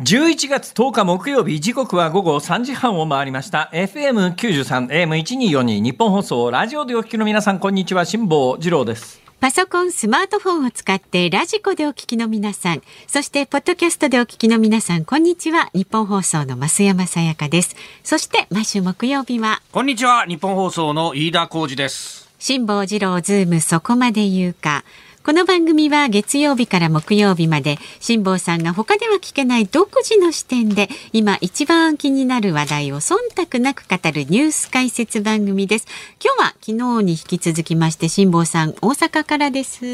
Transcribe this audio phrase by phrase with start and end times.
[0.00, 15.68] 11月10日木曜日時刻は午後3時半を回りました FM93 AM1242 ニッポン放送ラジオでお聞きの皆さんこんにちは辛坊治郎ですパソコン、スマートフォンを使ってラジコでお聞きの皆さん、そしてポッドキャストでお聞きの皆さん、こんにちは。
[15.74, 17.76] ニッポン放送の増山さやかです。
[18.02, 20.24] そして毎週木曜日は、こんにちは。
[20.24, 22.30] ニッポン放送の飯田浩司です。
[22.38, 24.84] 辛坊治郎ズームそこまで言うか。
[25.26, 35.88] この番組は月曜日から木曜日まで辛坊さんが他では聞けない独自の視点で今一番気になる話題を忖度なく語るニュース解説番組です。
[36.24, 39.84] 今日は昨日に引き続きまして辛坊さん大阪からです。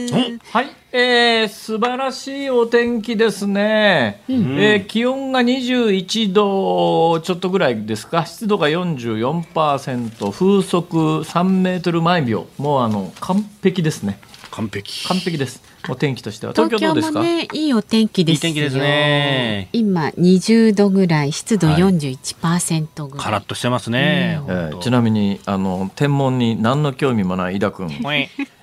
[0.50, 0.68] はい。
[0.94, 8.26] えー、素晴らしいお天気ですね、うん、えー、気温が21度ちょっとぐらいですか。
[8.26, 12.48] 湿度が44%風速3メートル毎秒。
[12.58, 14.18] もうあの完璧ですね
[14.52, 15.06] 完璧。
[15.08, 15.62] 完璧です。
[15.88, 16.52] お天気としては。
[16.52, 17.22] 東京どうですか？
[17.22, 19.68] ねいいお天気ですいい天気ですね。
[19.72, 27.90] 今20度ぐらい湿度41%ぐらい、カラッとしてますね、うん、えー、ちなみにあの天文に何の興味もない井田君、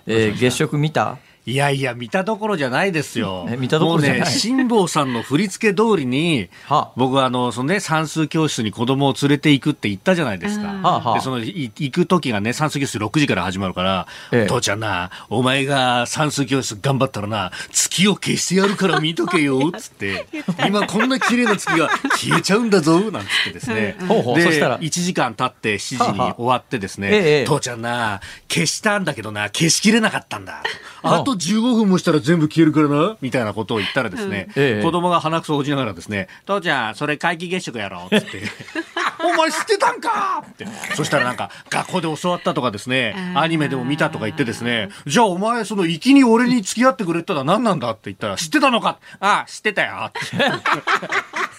[0.06, 1.18] えー、月食見た？
[1.50, 3.48] いやいや、見たところじゃないですよ。
[3.52, 4.26] え見たところじゃない？
[4.28, 10.68] 辛坊さんの振り付け通りに、 は僕はあの、そのね、算数教室に子供を連れて行くって言ったじゃないですか。
[10.68, 20.28] はで、その、行く時がね、算数教室6時から始まるから、ええ、父ちゃんな、お前が算数教室頑張ったらな、月を消してやるから見とけよ、つって、
[20.68, 23.96] 今こんな綺麗な月が消えちゃうんだぞ、なんつってですね。
[24.00, 30.62] で、1時間経って7時に終わってですね、え、父ちゃんな、消したんだけどな、消しきれなかったんだ。
[31.02, 38.44] あと15分もしたら全部消えるからな、みたいなことを言ったらですね、うん子供が鼻くそを落ちながらですね、父ちゃん、それ皆既月食やろ、つって。
[39.22, 40.44] お前知ってたんか？
[40.50, 40.66] って。
[40.96, 48.98] そしたらなんか、学校で教わったとかですね、アニメでも見たとか言ってですね、じゃあお前、その、行きに俺に付き合ってくれたら何なんだって言ったら、知ってたのか？
[49.20, 50.12] ああ、知ってたよ。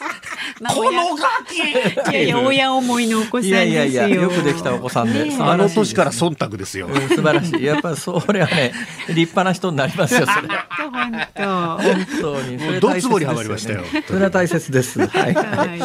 [0.69, 1.59] このガキ
[2.11, 5.31] いやいや、親思いのお子さんいやいやいや、よくできたお子さんで。
[5.39, 6.89] あの年から忖度ですよ。
[7.09, 7.65] 素晴らしい。
[7.65, 8.73] やっぱそれはね、
[9.09, 10.49] 立派な人になりますよ、それ。
[10.91, 11.43] 本当。
[11.43, 12.59] 本当に。
[12.59, 13.85] それどつぼりはまりましたよ。
[14.07, 15.07] それは大切です。
[15.07, 15.35] はい。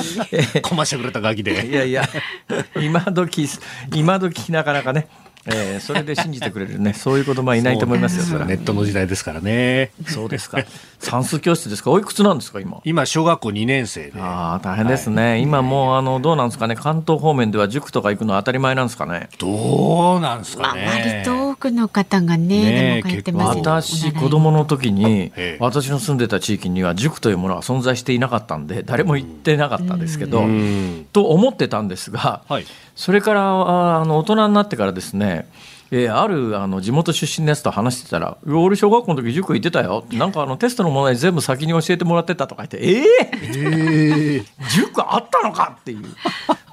[0.62, 1.66] こましてくれたガキで。
[1.66, 2.08] いやいや、
[2.82, 3.48] 今時、
[3.94, 5.08] 今時なかなかね。
[5.48, 9.92] えー、それで信じてくれるね、そういう子供はいないと思いますよ、それネットの時代ですからね。
[10.08, 10.58] そうですか。
[11.06, 11.92] 算数教室ですか？
[11.92, 12.82] おいくつなんですか、今？
[12.84, 14.20] 今、小学校2年生で。
[14.20, 15.22] ああ、大変ですね。
[15.24, 16.76] はい、今もう、あの、どうなんですかね？
[16.76, 19.30] 関東方面では塾とか行くの当たり前なんですかね？
[19.38, 21.24] どうなんですかね。
[21.24, 30.44] 割と多くの方がね、ね私、子供の時に、私の住んでた地域には塾というものは存在していなかったんで、誰も行ってなかったんですけど、
[31.14, 35.48] と思ってたんですが、はい、それからあの大人になってからですね
[35.98, 43.06] えー、あるあの地元出身のやつと話してたら「俺小学校の時塾行ってたよ」なんかあのテストの問題全部先に教えてもらってたとか言って「えー、
[44.38, 46.04] えー、塾あったのか!」っていう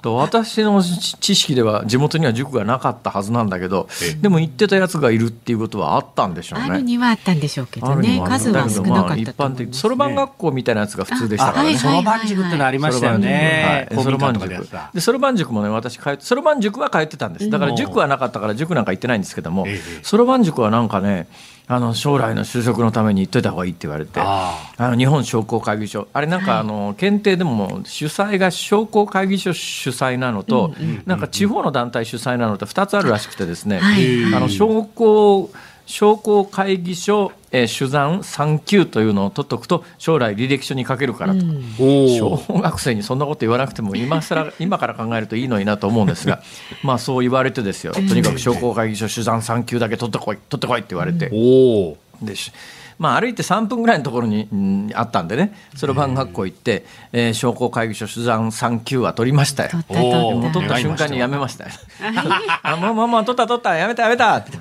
[0.03, 3.89] と私の知識では地元には塾がなかったはずなんだけど
[4.21, 6.67] でも行ってたやつがいるっていうことはあったんでしょうね。
[6.67, 8.21] あるにはあったんでしょうけどね。
[8.27, 11.79] 数は少なかった一般的そろばん学校みたいなやつが普通でしたからね。
[11.79, 13.89] そろばん塾ってのありましたよね。
[13.95, 14.49] そろばん塾。
[14.93, 17.49] でそろばん塾もね私そろばん塾は通ってたんです。
[17.49, 19.67] だから塾はなかったから塾なんか行ってないんですけども
[20.03, 21.29] そろばん塾はなんかね
[21.69, 26.09] あの将来の就職のために行っといた方がいいって言われてあの日本商工会議所。
[26.13, 30.75] あれなんかあの検定でも主催が商工会議所主催なのと、
[31.07, 33.81] なんか地方の団体主催なのと2つあるらしくてですね、
[34.35, 35.51] あの商工
[35.87, 46.43] 商工会議所、えー、手段3級というのを取っておくと将来履歴書に書けるからと、うん、小学生にそんなこと言わなくても今ら 今から考えるといいのになと思うんですが
[46.83, 47.93] まあそう言われてですよ。
[47.93, 51.29] とにかく商工会議所手段3級だけ取ってこい取ってこいって言われて。
[51.29, 52.35] うん、で
[53.03, 55.53] まあ、歩いて3分ぐらいのところに、うん、あったんでね。
[55.75, 59.71] そろばん学校行って、えー、商工会議所取材3級は取りましたよ。
[59.71, 60.79] 取った取った。
[60.79, 61.71] 瞬間にやめましたよ。
[62.63, 63.75] あもうもうもう取った取った。
[63.75, 64.37] やめたやめた。
[64.37, 64.53] って。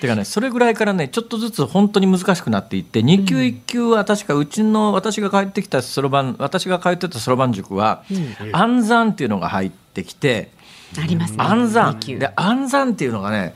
[0.00, 8.02] てかねそれぐらいからねちょっとずつ本当に難しくなっていって2級1級は確かうちの私が帰ってきたそろばん私が通ってたそろばん塾は、
[8.52, 10.50] 暗算っていうのが入ってきて。
[10.96, 11.44] ありますね。
[11.44, 13.54] 暗算で暗算っていうのがね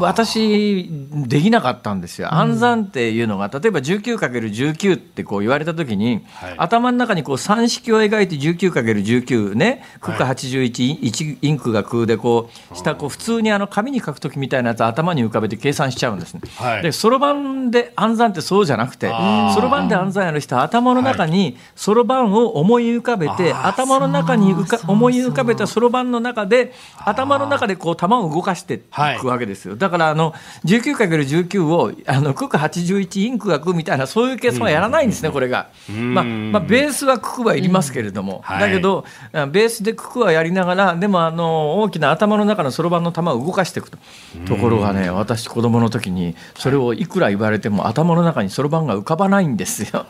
[0.00, 0.88] 私
[1.26, 16.42] できなかったんですよ、暗算っていうのが例えば 19×19 ってこう言われた時に、はい、頭の中にこう三式を描いて 19×19 ね九九81、インクが空でこう下こう普通にあの紙に書く時みたいなやつ頭に浮かべて計算しちゃうんですね。
[16.82, 19.08] でそろばんで暗算ってそうじゃなくて
[19.54, 26.72] そろばんで暗算やる人は頭の中にそろばんを思い浮かべて、頭の中に浮か思い浮かべたそろばんの中で
[27.04, 28.80] 頭の中でこう球を動かしてい
[29.20, 29.71] くわけですよ。
[29.72, 29.76] よ。
[29.76, 30.32] だからあの
[30.64, 43.98] 19×19 をあの九九81インクがくみたいなそういう計算はやらないんですね、これが、まあまあ、ベースは九九はいりますけれども、だけどベースで九九はやりながらでもあの大きな頭の中のそろばんの玉を動かしていくと。
[44.46, 50.06] ところがね私子供の時にそれをいくら言われても頭の中にそろばんが浮かばないんですよ。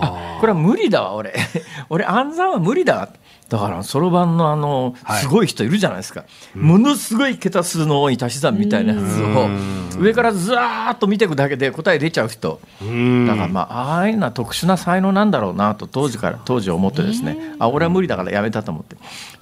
[0.00, 1.34] あ これは無理だわ俺。
[1.90, 3.08] 俺暗算は無理だわ
[3.50, 12.60] だからそろばんのあのすごい人いるじゃないですか、はい、ものすごい桁数の多い足し算みたいなやつを上からずーっと見ていくだけで答え出ちゃう人。
[12.80, 17.56] だからまあああいうのは特殊な才能なんだろうなと当時から当時思ってですね。
[17.58, 18.96] あ俺は無理だからやめたと思って、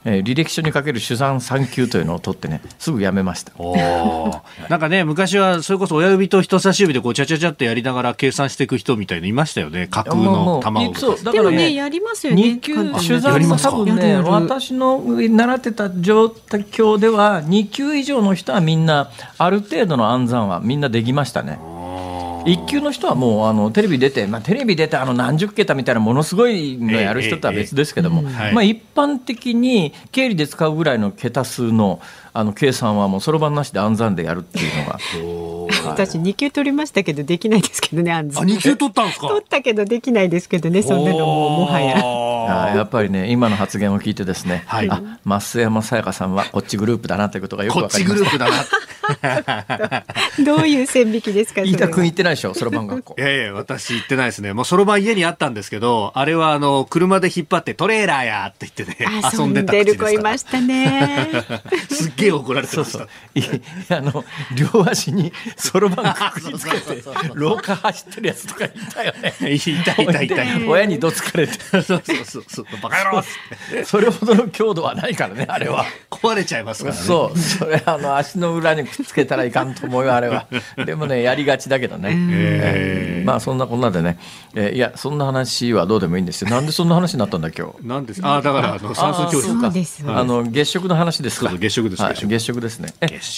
[0.07, 3.53] えー、履歴書にかける手算3級というのを取ってねすぐやめました。
[4.71, 9.87] なんかね昔はそれこそ親指と人差し指でこうちゃちゃちゃってやりながら計算していく人みたいのいましたよね。
[9.91, 12.43] 架空の玉をそうだからねやりますよね。
[12.43, 21.59] 2級手算も多分ね私の習ってた状況では2級以上の人はみんなある程度の暗算はみんなできましたね。
[22.45, 32.01] 1級の人はもうあのテレビ出て、まあ、テレビ出てあの何十桁みたいなものすごいのやる人とは別ですけども、まあ、一般的に経理で使うぐらいの桁数の
[32.33, 34.99] あの計算はもうそろばんなしで暗算でやるっていうのが。
[35.85, 38.13] 私2級取りましたけどできないですけどね。
[38.13, 39.29] あ2級取ったんですか？
[39.29, 42.77] 取ったけどできないですけどねそんなのももはや。
[42.77, 48.25] やっぱりね今の発言を聞いてですね、はい、あ増山さやかさんはこっちグループだなということがよくわかりました。
[48.25, 48.65] こっちグループだな。
[50.45, 51.63] どういう線引きですか。
[51.63, 53.15] 飯田君行ってないでしょそろばん学校。
[53.19, 54.53] いやいや私行ってないですね。
[54.53, 60.11] もうそろばん家にあったんですけどあれはあの車で引っ張ってトレーラーやって言ってね遊んでた口ですから。
[60.11, 61.29] る子いましたね。
[61.91, 62.99] すっげえ怒られてました。
[62.99, 63.09] そう
[63.89, 64.25] そうあの
[64.55, 67.03] 両足にそろばんくくりつけて
[67.35, 69.35] 廊下走ってるやつとかいたよね。
[69.53, 70.37] いたいたいた
[70.69, 71.55] 親にどつかれて。
[71.55, 72.67] そうそうそうそう。
[72.83, 73.25] バカ野郎
[73.85, 75.87] それほどの強度はないからねあれは。
[76.11, 77.01] 壊れちゃいますからね。
[77.01, 77.39] そう。
[77.39, 80.47] それあの足の裏にくっつけたらいかんと思うよあれは。
[80.85, 84.19] でもねやりがちだけどね、えー、まあそんなこんなでね、
[84.55, 86.51] えー、いやそんな話はどうでもいいんですよ。
[86.51, 87.87] なんでそんな話になったんだ今日？
[87.87, 88.21] なんです。
[88.23, 90.19] あだからあの算数教室か。
[90.19, 91.51] あの月食の話ですか？
[91.57, 92.59] 月食です、はい、月食。
[92.59, 92.89] ですね。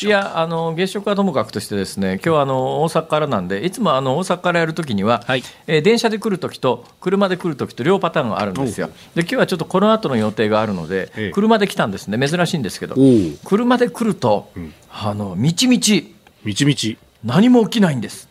[0.02, 8.90] いやあの月食はともかくとしてですね今日あの大阪からなんでいつもあの大阪からやるときには、はい、えー、電車で来るときと車で来るときと両パターンがあるんですよ。
[9.14, 12.28] で今日はちょっとこの後の予定があるので、ええ、車で来たんですね。
[12.28, 12.96] 珍しいんですけど
[13.44, 16.14] 車で来ると、うん、あのみちみち。
[16.44, 16.98] みちみち。
[17.24, 18.28] 何も起きないんです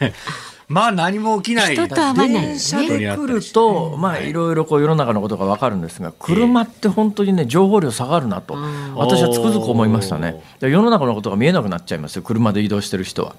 [0.68, 1.74] まあ何も起きない。
[1.74, 8.54] 人と会わない、電車で来ると、まあいろいろこう世の中のことがわかるんですが、車って本当にね情報量下がるなと、
[8.94, 10.42] 私はつくづく思いましたね。
[10.60, 12.22] 世の中のことが見えなくなっちゃいますよ。
[12.22, 13.34] 車で移動してる人は。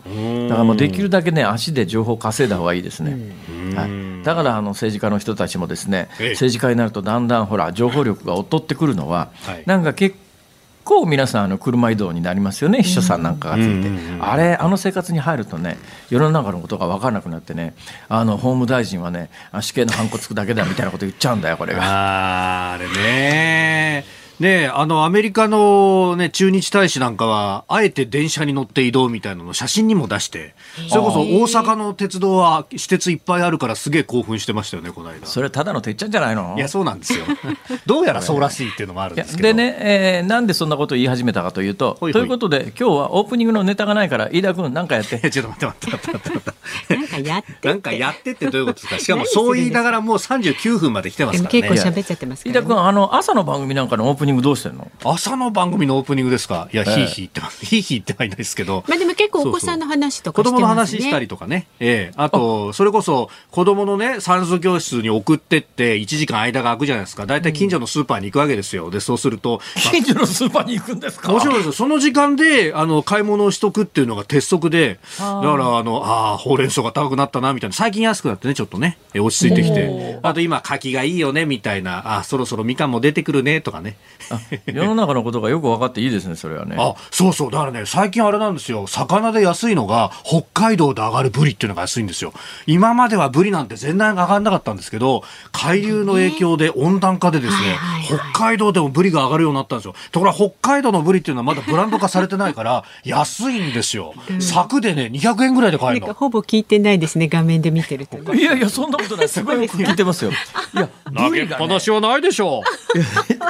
[0.50, 3.16] だからもうできるだけね足で情報を稼いだ方がいいですね。
[3.76, 4.24] はい。
[4.24, 9.30] だからあの政治家の人たちもですね、政治家になるとだんだんほら情報力が劣ってくるのは、
[9.68, 10.29] なんか結構
[10.84, 13.90] 構皆さんあの車移動になりますよね秘書さんなんかがついて、
[14.20, 15.78] あれあの生活に入るとね
[16.10, 17.76] 世の中のことが分からなくなってね
[18.08, 19.30] あの法務大臣はね
[19.62, 21.84] 死刑のハンコつくだけだみたいなこと言っちゃうんだよこれが。
[21.84, 30.56] ああれねねあの、アメリカのね、駐日大使なんかは、あえて電車に乗って移動みたいなのを写真にも出して、
[30.90, 35.28] それこそ大阪の鉄道は私鉄いっぱいあるからすげえ興奮してましたよね、この間。
[35.28, 36.56] それただのてっちゃんじゃないの？
[36.58, 37.26] いや、そうなんですよ。
[37.86, 39.48] どうやらそうらしいっていうのもあるんですけど。
[39.50, 45.20] でね、えー、なんでそんなことを言い始めたかというと、ほいほいということで、今日はオープニングのネタがないから、飯田君なんかやって。
[45.30, 46.42] ちょっと待って待って待って待っ
[46.88, 46.96] て。
[46.96, 49.00] なんかやってなんかやってってどういうことですか？
[49.00, 51.62] しかもそう言いながらもう39分まで来てますからね。
[51.62, 54.92] 結構喋っちゃってますから、ね、飯田君、あの、朝の番組なんかのオープニングどうしてんの？
[55.04, 56.70] 朝の番組のオープニングですか？
[56.72, 57.66] いや、ひいひい言ってます。
[57.66, 58.84] ひいひい言ってはいないですけど。
[58.88, 61.68] まあでも結構お子さんの話とか、ね、子供の話したりとかね。
[61.80, 67.26] ええあと、それこそ子供のね、算数教室に送ってって1時間間が空くじゃないですか。
[67.26, 68.92] 大体近所のスーパーに行くわけですよ。
[68.92, 69.62] で、そうすると。
[69.76, 71.32] まあ、近所のスーパーに行くんですか？
[71.32, 77.76] もちろんですその時間で、あの、買い物をしとくっていうのが鉄則で、だから、あの、ああ、ほうれん草が高くなったな、みたいな。
[77.76, 80.20] 最近安くなってね、ちょっとね、落ち着いてきて。
[80.24, 82.18] あと今、柿がいいよね、みたいな。
[82.18, 83.98] あそろそろみかんも出てくるね、とかね。
[84.66, 86.76] 世の中のことがよく分かっていいですね、それはね。
[86.78, 87.52] あ、そうそう。
[87.52, 88.88] だからね、最近あれなんですよ。
[88.88, 92.34] 魚で安いのが、北海道で上がるブリっていうのが安いんですよ。
[92.68, 99.96] 今まではブリなんて全然上がらなかったんですけど、海流の影響で温暖化でですね、北海道でもブリが上がるようになったんですよ。
[100.12, 104.14] ところが北海道のブリっていうのはまだブランド化されてないから、安いんですよ。
[104.40, 106.14] 柵でね、200円ぐらいで買えるの。
[106.14, 109.30] ほぼ聞いてないですね、画面で見てると、いやいや、そんなことない。
[109.30, 110.32] すごい聞いてますよ。
[110.32, 112.62] いや、投げっぱなしはないでしょ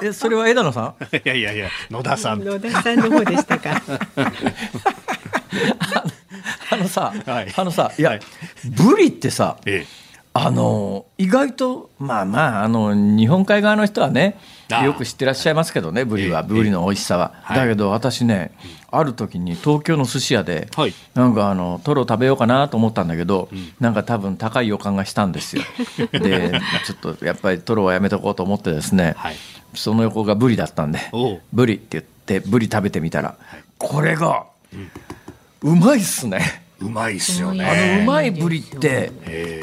[0.02, 0.04] う。
[0.06, 0.96] え、それは枝野さん？
[1.16, 2.44] いやいやいや、野田さん。
[2.44, 3.82] 野田さんの方でしたか。
[6.72, 8.20] あのさ、はい、あのさ、いや、
[8.66, 14.38] ブリってさ、ええあの意外とまあまああの日本海側の人はね
[14.84, 18.52] よく知ってらっしゃいますけどねブリは、ブリの美味しさは、だけど私ね
[18.92, 25.64] ある時に東京の寿司屋で、はい、なんかあのトロ食べようかなと思ったんだけど、うん、なんか多分高い予感がしたんですよ。
[26.14, 26.52] で
[26.86, 29.36] ちょっとやっぱりトロはやめとこうと思ってですね、はい、
[29.74, 31.00] その横がブリだったんで
[31.52, 33.36] ブリって言ってブリ食べてみたら、
[33.80, 34.46] これが、
[35.62, 39.12] うまいっすねうまいっすよねあのうまいブリって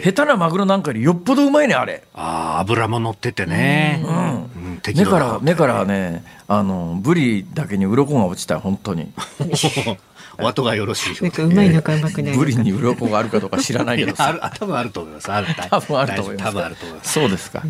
[0.02, 9.12] 下手なマグロなんかよりよっぽどうまいねあれああ油も乗っててねうん、目から目からねあのブリだけに鱗が落ちた本当に
[10.38, 11.23] お後がよろしい。
[11.23, 12.37] なんかうまいのかうまくない。
[12.37, 15.32] ブリに鱗があるかどうか知らないけど ある、多分あると思います。
[15.32, 15.46] ある。
[15.70, 16.44] 多分あると思います。
[16.44, 17.12] 多分あると思います。
[17.12, 17.62] そうですか。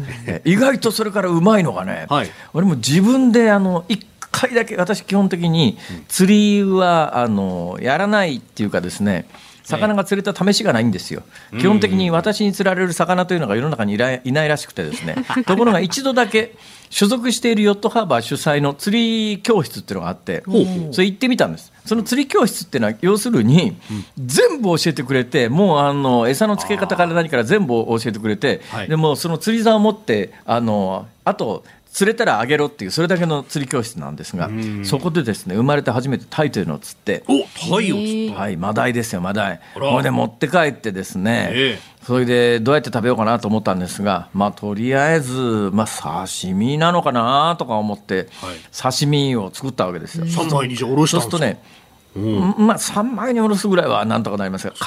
[0.44, 4.04] 意外とそれからうまいのがね、はい、俺も自分であの一
[4.36, 5.78] 回だけ私基本的に
[6.08, 9.26] 釣りはあのやらないっていうかですね
[9.64, 11.24] 魚が釣れた試しがないんですよ、
[11.58, 15.16] 基本的に私に釣られる魚というのが世の中にいないらしくてですね。
[15.44, 16.54] ところが一度だけ
[16.88, 20.44] 所属しているヨットハーバー主催の釣り教室っていうのがあって
[20.92, 21.72] それ行ってみたんです。
[21.84, 23.76] その釣り教室っていうのは要するに
[24.24, 31.64] 全部教えてくれてもうあの餌の付け方から何から全部教えてくれてでもその釣り竿を持ってあのあと
[31.96, 34.50] 釣れたらあげろっていうそれだけの釣り教室なんですが、
[34.84, 37.38] そこでですね生まれて初めてタイというのを釣ってお
[37.70, 38.38] タイを釣った。
[38.38, 39.60] はいマダイですよマダイ。
[39.72, 50.26] これで持って帰ってですね、えー、それでどうやって食べようかなと思ったんですがまあとりあえず、まあ、刺身なのかなとか思って、はい、刺身を作ったわけですよ。
[50.26, 51.38] 3枚にじゃおろしたんですか？
[51.38, 51.85] そうするとねうん、
[52.16, 54.78] まあ3枚におろすぐらいはなんとかなりますが皮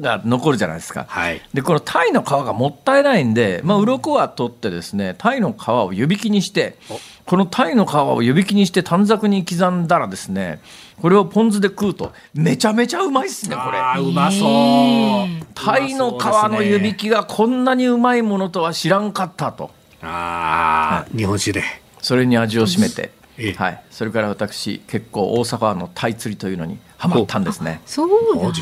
[0.00, 6.76] が残るじゃないですか、はい、でこの鯛の皮がもったいないんで、まあ鱗は取ってですね鯛の皮を湯引きにして
[7.24, 10.60] この鯛の皮を湯引きにして短冊に刻んだらですね
[11.00, 13.78] これをポン酢で食うとめちゃめちゃうまいっすねこれ。
[13.78, 15.46] うまそう。
[15.54, 19.70] 鯛の皮の湯引きがこんなにうまいものとは知らんかったと。
[20.00, 21.62] ああ、はい、日本酒で。
[22.00, 23.10] それに味を占めて
[23.56, 27.82] はい、それから私結構大阪のタイ釣りというのにはまったんですね。
[27.84, 28.08] そう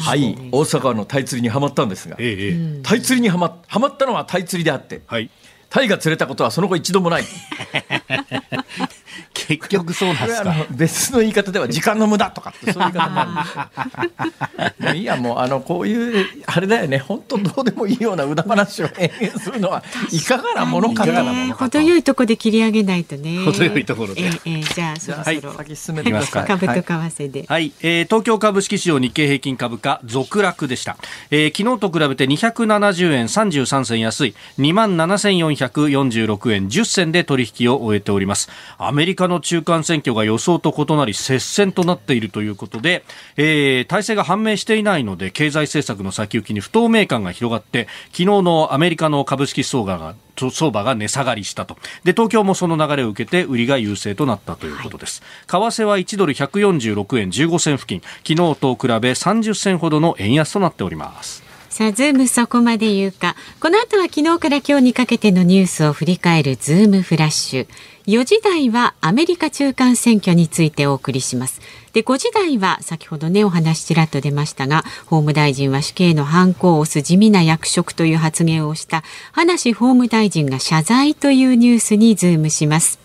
[0.01, 0.37] はい。
[0.51, 5.31] 大阪のタイ釣りにはまったんですが、ええ、タイ釣りにはまはまったのはタイ釣りであって、はい、
[5.71, 7.25] タイが釣れたことはその後一度もない。
[9.47, 14.95] 結局そうなんですか別の言い方では時間の無駄とかってそういう言い方もあるんですよ。
[14.95, 19.83] いやもうあのこういうあれだよね本当どうでもいいような無駄話を延々するのは
[20.13, 23.45] いかがなものかなものか程よいとこで切り上げないとね。
[23.45, 24.23] 程よいところで。
[24.23, 26.47] えー、えー、じゃあそろそろ、はい、先進めてください。
[26.47, 27.45] 株と為替で。
[27.49, 30.97] はい、えー、東京株式市場日経平均株価続落でした。
[31.31, 38.49] えー、昨日と比べて270円33銭安い2万7446円10銭で取引を終えております。
[38.79, 43.05] アメリカのの中間選挙が予想と異なり接戦となっているということで、
[43.37, 63.35] えー、体制が判明していないので経済政策の先行きに不透明感が広がって昨日のアメリカの株式相場が相場が値下がりしたとで東京もその流れを受けて売りが優勢となったということです、はい、為替は1ドル146円15銭付近昨日と比べ30銭ほどの円安となっておりますさあ、ズームそこまで言うか。
[63.59, 67.67] この後は昨日から今日にかけてのニュースを振り返るズームフラッシュ。
[68.07, 71.63] 4時台はアメリカ中間選挙についてお送りします。
[71.95, 82.99] で、5時台は先ほどね、お話ちらっと出ましたが、法務大臣は死刑のハンコを押す地味な役職という発言をした葉梨法務大臣が謝罪というニュースにズームします。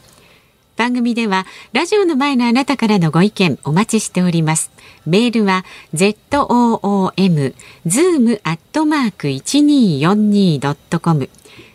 [0.75, 4.71] 番組ではラジオの前のあなたからのご意見お待ちしております。
[5.05, 7.53] メールは zoom
[7.85, 11.29] zoom アットマーク 1242.com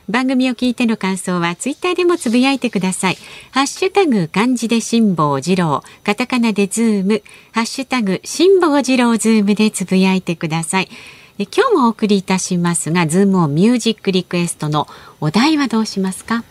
[0.08, 3.18] 番組を聞いての感想はツイッターでもつぶやいてください。
[3.52, 10.88] ハッシュタグ漢字で辛坊治郎、カタカナでズーム、ハッシュタグ辛坊治郎ズームでつぶやいてください。
[11.38, 14.86] 今日もお送りいたしますが、ズームをミュージックリクエストの
[15.20, 16.44] お題はどうしますか？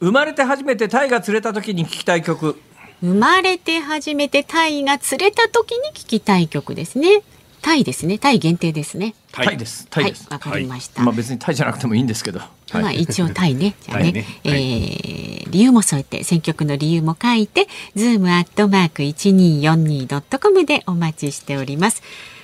[0.00, 2.60] 生まれて初めてタイが釣れた時に聞きたい曲。
[3.00, 7.22] 生まれて初めてタイが釣れた時に聞きたい曲ですね。
[7.62, 8.18] タイですね。
[8.18, 9.14] タイ限定ですね。
[9.30, 9.86] タイです。
[9.88, 10.26] タイです。
[10.28, 11.00] わ、はい、かりました。
[11.00, 12.40] まあ別にタイじゃなくてもいいんですけど。
[12.72, 13.76] まあ一応 タイね。
[13.80, 22.02] じゃあね、ねえー、理由も添えて選曲の理由も書いて、ズームアットマーク一二四二ドットコムでお待ちしております。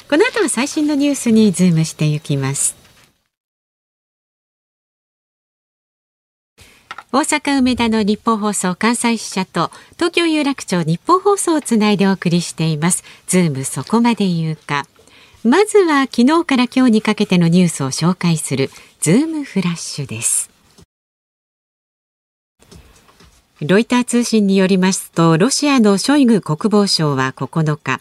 [0.09, 2.77] この後は最新のニュースにズームしていきます。
[7.11, 13.03] 大阪梅田のニッポン放送関西支社と東京有楽町ニッポン放送をつないでお送りしています。
[13.27, 14.87] ズームそこまで言うか。
[15.45, 20.51] まずは昨日から今日にかけてのニュースを紹介するズームフラッシュです。
[23.61, 28.01] ロイター通信によりますとロシアのショイグ国防相は9日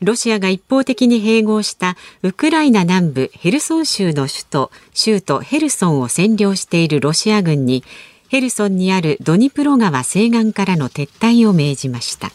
[0.00, 7.84] ロシアが一方的に併合したウクライナ南部ヘルソン州の首都州都ヘルソンを占領しているロシア軍に
[8.28, 12.30] ヘルソンにあるドニプロ川西岸からの撤退を命じました。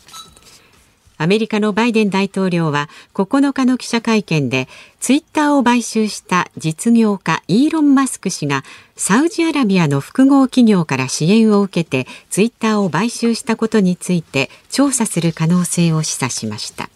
[1.23, 4.67] アメリカのバイデン大統領は9日の記者会見で
[4.99, 8.63] ツイッターを買収した実業家イーロン・マスク氏が
[8.97, 16.89] サウジアラビアの複合企業から支援を受けてツイッターを買収したことについて調査する可能性を示唆しました。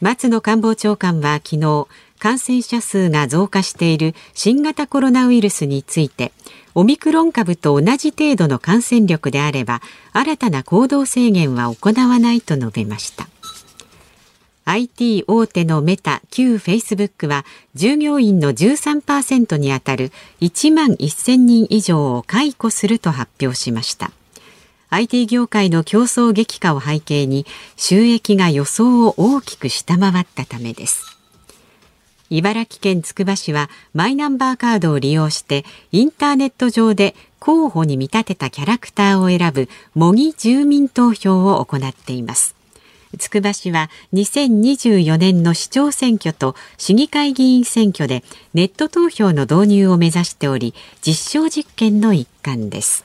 [0.00, 1.86] 松野官房長官は昨日
[2.18, 6.32] 感染者数が増加している新型コロナウイルスについて
[6.78, 9.82] オミクロン株と同じ程度の感染力であれば
[10.12, 13.26] 新たな行動制限は行わないと述べました。
[14.64, 17.44] IT 大手のメタ旧フェイスブックは
[17.74, 24.12] 従業員の13%にあたる1万1000人以上を解雇すると発表しました。
[24.90, 27.44] IT 業界の競争激化を背景に
[27.76, 31.17] 収益が予想を大きく下回ったためです。
[32.30, 42.54] 茨城県つくば市はマイナンバーカードを利用してインターネット上で候補に見立てたキャラクターを選ぶ模擬住民投票を行っています。
[43.18, 53.04] つくば市は2024年の市長選挙と市議会議員選挙でネット投票の導入を目指しており実証実験の一環です。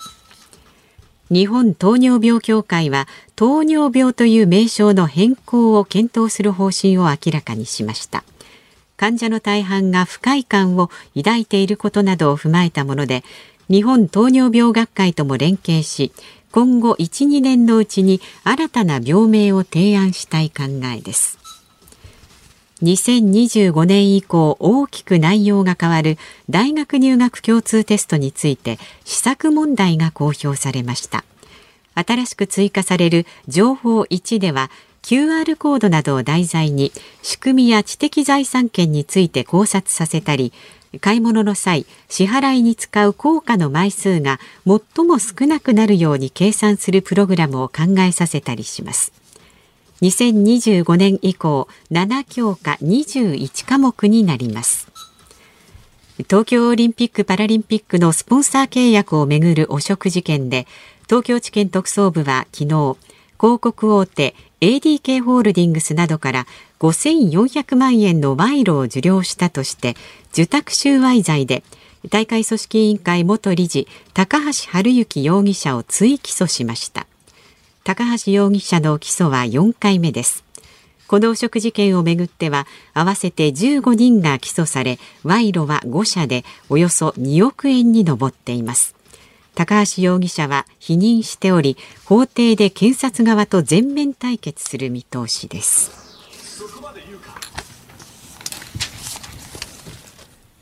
[1.32, 8.26] 日本糖尿病協会は糖尿病という名称の変更を検討する方針を明らかにしました。
[9.04, 13.26] 患者の大半が不快感を抱いていることなどを踏まえたもので
[13.70, 16.14] 日本糖尿病学会とも連携し
[16.54, 20.64] 今後1、2年のうちに新たな病名を提案したい考
[20.96, 21.38] えです。
[22.82, 26.18] 2025年以降大きく内容が変わる
[26.50, 31.26] 大学入学共通テストについて試作問題が公表されました。
[31.94, 34.72] 新しく追加される情報1では
[35.04, 36.92] QR コードなどを題材に
[37.22, 40.54] 仕組みや知的財産権について考察させたり
[41.02, 49.12] 買い物の際支払いに使う効果の枚数が最も少なくなるように計算するプログラムを考えさせたりします。
[50.02, 54.88] 2025年以降7教科21科目になります。
[56.30, 60.68] 東京オリンピック・パラリンピックのスポンサー契約をめぐる汚職事件で
[61.08, 62.98] 東京地検特捜部は昨日
[63.40, 66.48] 広告大手 ADK ホールディングスなどから
[66.80, 69.98] 5400万円の賄賂を受領したとして
[70.32, 71.66] 受託収賄罪で
[72.10, 77.08] 大会組織委員会元理事高橋治之容疑者を追起訴しました。
[77.84, 80.46] 高橋容疑者の起訴は4回目です。
[81.08, 88.96] この汚職事件をめぐっては合わせて15人が起訴され賄賂は5社でおよそ2億円に上っています。
[89.56, 96.04] 高橋容疑者は否認しており法廷で検察側と全面対決する見通しです。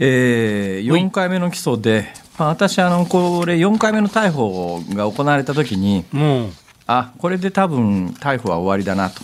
[0.04, 2.08] えー、4回目の起訴で、
[2.40, 6.52] まあ、私あのこれ4回目の逮捕が行われた時に、うん、
[6.88, 9.22] あこれで多分逮捕は終わりだなと。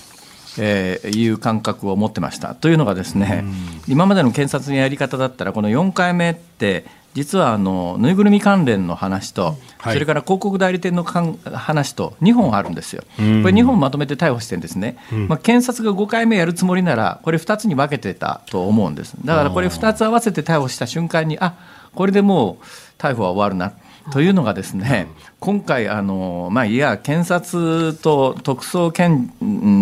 [0.60, 2.56] えー、いう感覚を持ってました。
[2.56, 3.54] というのがですね、うん、
[3.88, 6.86] 今までの検察のやり方だったらこの4回目って
[7.18, 21.56] 実はあのぬいぐるみ関連の話と、はい、それから広告代理店の話と2本あるんですよ、これ2本まとめて逮捕してるんですね、うん、まあ、検察が5回目やるつもりなら、これ2つに分けてたと思うんです、だからこれ2つ合わせて逮捕した瞬間に、あ
[21.96, 22.66] これでもう
[23.00, 23.74] 逮捕は終わるな。
[24.12, 25.08] というのがですね、
[25.40, 29.34] 今回あの、まあ、いや、検察と特捜検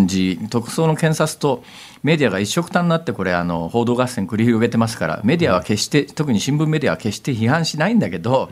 [0.08, 1.64] 事、特捜の検察と
[2.06, 8.52] メディアが一緒くたになって、これあの、報道合戦繰り広げてますから、メディアは決して、特に新聞メディアは決して批判しないんだけど、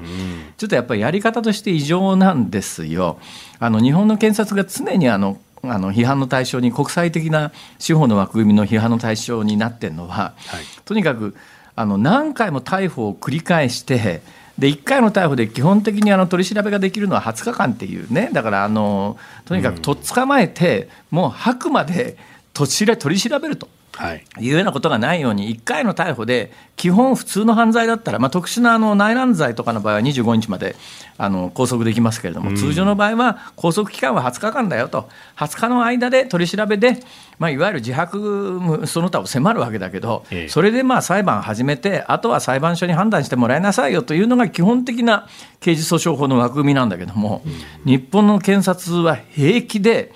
[0.58, 3.20] ちょっとやっぱりやり方として異常なんですよ。
[3.60, 11.36] あの日本の検察が常にあのあの批判の対象に国際的な司法の枠組みの批判の対象になってるのは、はい、とにかく
[11.76, 14.22] あの何回も逮捕を繰り返して
[14.58, 18.30] で1回の逮捕で基本的にあの取り調べができるのは20日間っていうね。
[18.34, 22.18] だからあのとにかくとっ捕まえて、もう吐くまで
[22.54, 23.68] 取り調べると。
[23.96, 30.76] はい、いうようなことがないように、1回の逮捕で、基本、普通の犯罪だったら、まあ、特殊なあの内乱罪とかの場合は25日まで
[31.18, 36.98] あの拘束できますけれども、通常の場合は拘束期間は20日間だよと、20日の間で取り調べで、
[37.38, 45.28] まあ、いわゆる自白その他を迫るわけだけど、それでまあ裁判始めて、あとは裁判所に判断してもらいなさいよというのが基本的な
[45.60, 47.44] 刑事訴訟法の枠組みなんだけども、
[47.86, 50.12] 日本の検察は平気で、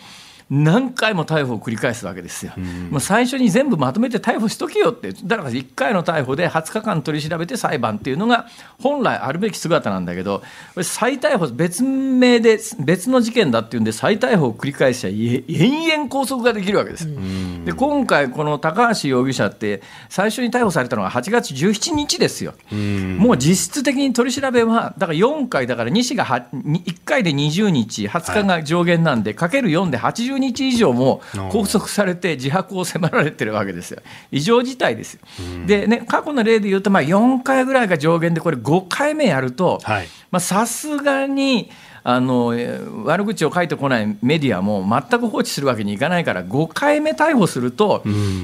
[0.50, 2.54] 何回も逮捕を繰り返すわけですよ。
[2.90, 8.48] もう最初に全部まとめて逮捕しとけよって、だから1回の逮捕で20日間取り調べて裁判っていうのが
[8.82, 10.42] 本来あるべき姿なんだけど、
[10.82, 17.08] 再逮捕、別名で別の事件だっていうんで、再逮捕を繰り返しちゃ延々拘束ができるわけです。
[17.66, 22.54] で今回、この高橋容疑者って、最初に逮捕されたのが8月17日ですよ。
[23.18, 31.22] もう実質的に取り調べは、だから4回、だから西が1回で20日、20日が上限なんで、かける4で80 1日以上も
[31.52, 34.02] 拘束されて自白を迫られてるわけですよ。
[34.32, 35.22] 異常事態ですよ。
[35.66, 39.80] でね、過去の例で言うと、まあ、4回ぐらいが上限で、これ5回目やると、
[40.40, 41.70] さすがに、
[42.10, 42.54] あの
[43.04, 48.02] 悪口を書いてこないメディアも全く放置するわけにいかないから5回目逮捕すると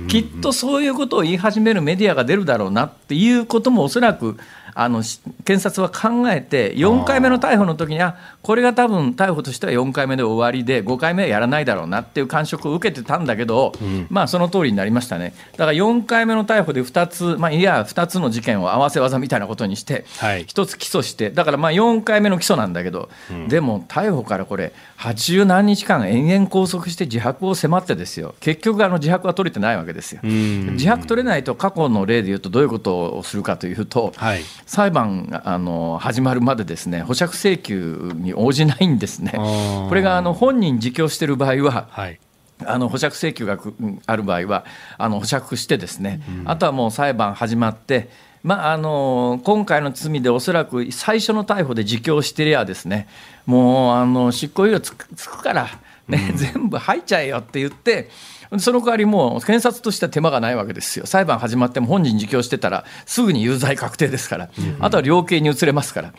[0.10, 4.38] きっとそういうことを言い始めるメディアが出るだろうなっていうこともおそらく
[4.76, 5.04] あの
[5.46, 15.34] 検察は考えて、4回目の逮捕の時には、これが多分逮捕としては4回目で終わりで、5回目はやらないだろうなっていう感触を受けてたんだけど、うん、まあその通りになりましたね。
[15.54, 30.22] だから4回目の逮捕で2つ、まあ、いや、2つの事件を合わせ技みたいなことにして、1つ起訴して、だからまあ4回目の起訴なんだけど、うん、でも逮捕からこれ、80何日間延々拘束して自白を迫ってですよ、結局あの自白は取れてないわけですよ。
[30.24, 39.34] 自白取れないと過去の例でいうとどういうことをするかというと、はい裁判があの始まるまでですね保釈請求に応じないんですね。
[39.34, 42.20] これがあの本人自供している場合は、はい。
[42.66, 43.60] あの保釈請求が
[44.06, 44.64] ある場合は
[44.98, 48.10] あの保釈してですね、うん、あとはもう裁判始まって
[48.44, 53.08] まあ、あの今回の罪でおそらく最初の逮捕で自供してりゃですね
[53.46, 55.70] もうあの執行猶予つくから、
[56.10, 58.10] ね、うん、全部入っちゃえよって言って
[58.60, 61.06] その代わりもう検察としては手間がないわけですよ。
[61.06, 66.14] 裁判始まっても本人自供してたらすぐに有罪確定ですから、あとは量刑に移れますから。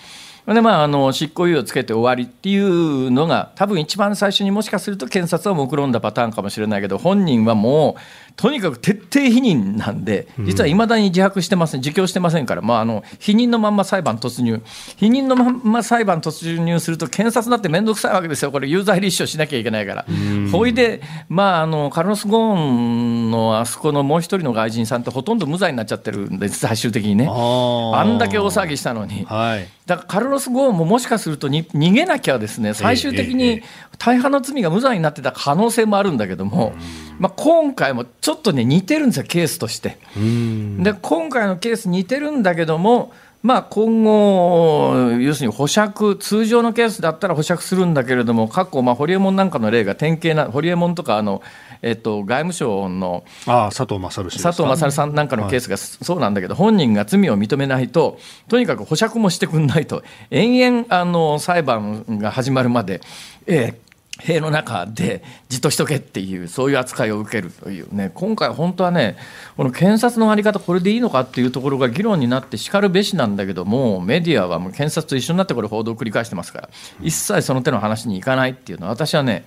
[0.47, 14.61] でまあ、あの執行猶予をつけて終わりっていうのが多分一番最初にもしかすると検察は目論んだパターンかもしれないけど本人はもうとにかく徹底否認なんで、実はいまだに自白してません、自供してませんから、まあ、あの否認のまんま裁判突入、
[14.97, 20.07] 否認のまんま裁判突入すると、検察だって面倒くさいわけですよ、これ、有罪立証しなきゃいけないから。
[20.51, 27.29] ほいで、まあ、あのカルロス・ゴーンのあそこのもう一人の外人さんって、ほとんど無罪になっちゃってるんです、最終的にね。
[27.29, 29.25] あんだけ大騒ぎしたのに。
[29.27, 29.69] はい。
[29.87, 32.73] だからカルロス・ゴーンももしかするとに逃げなきゃですね。
[32.73, 33.63] 最終的に
[33.99, 36.73] 大半の罪が無罪になってた可能性もあるんだけども、
[37.19, 39.99] まあ、今回もちょっとね似てるんですよケースとして。
[40.17, 51.43] で今回のケース似てるんだけどもまあ、今後、要するに保釈、通常のケースだったら保釈するんだけれども、過去、まあ、ホリエモンなんかの例が典型な、ホリエモンとかあの、
[51.83, 63.03] えっと、外務省のあ佐藤勝佐藤勝さんなんかのケースがそうなんだけど、本人が罪を認めないと、とにかく保釈もしてくんないと、延々あの裁判が始まるまで、
[63.47, 63.84] えー、
[64.21, 68.13] 塀の中でじっとしとけっていうそういう扱いを受けるというね。
[68.15, 69.17] 今回本当はね
[69.57, 76.69] この検察の在り方これでいいのかっていうところが議論になってしかるべしなんだけどもメディアはもう検察と一緒になってこれ報道を繰り返してますから
[77.03, 79.45] 一切その手の話にいかないっていうのは私はね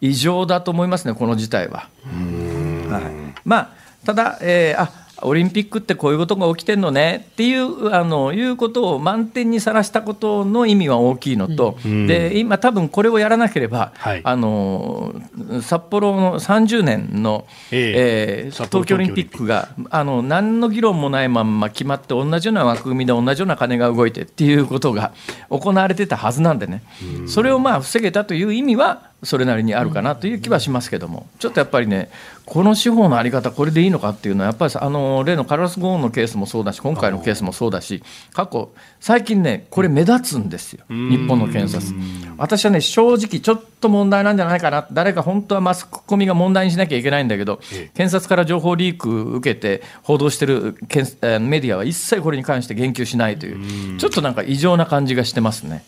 [0.00, 1.88] 異常だと思いますねこの事態は。
[2.06, 3.70] はい、まあ
[4.04, 15.14] ただ、えー、あオリンピックってこういうことが起きてるのねっていうあのいうことを満点にさらしたことの意味は大きいのと、うん、で今、多分これをやらなければ、はい、あの
[15.62, 25.12] 札幌の30年の、えー、えー、東京オリンピックがあの何の議論もないまま決まって同じような枠組みで同じような金が動いてっていうことが
[25.48, 26.82] 行われてたはずなんでね、
[27.18, 32.10] うん、それをまあ防げたという意味はそれなりにあるかなという気はしますけども、ちょっとやっぱりね、
[32.44, 38.02] この司法の在り方、これでいいのかっていうのは、やっぱりあの例のカラス・ゴーンのケースもそうだし、今回のケースもそうだし、
[38.32, 41.94] 過去、最近ね、これ目立つんですよ、日本の検察。
[42.36, 47.60] 私はね、正直、ちょっと問題なんじゃないかな、誰か本当はマスコミが問題にしなきゃいけないんだけど、
[47.94, 55.84] 検察から情報リーク受けて報道してるメディアは一切これに関して言及しないという、ちょっとなんか異常な感じがしてますね。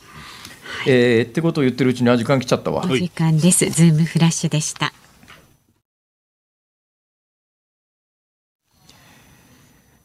[0.87, 2.85] えー、ってことを言ってるうちに時間来ちゃったわ。
[2.85, 3.69] お時間です。
[3.71, 4.93] ズームフラッシュでした。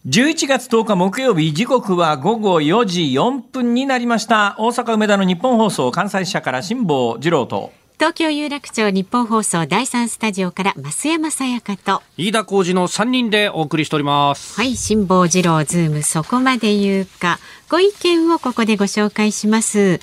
[0.08, 4.56] 11月10日木曜日時刻は午後4時4分になりました。
[4.58, 7.74] 大阪梅田の日本放送関西支社から辛坊治郎と。
[7.96, 12.02] 東京有楽町日本放送第三スタジオから増山さやかと。
[12.16, 14.56] 飯田浩二の3人でお送りしております。
[14.56, 17.38] はい辛坊治郎ズームそこまで言うか。
[17.70, 20.00] ご意見をここでご紹介します。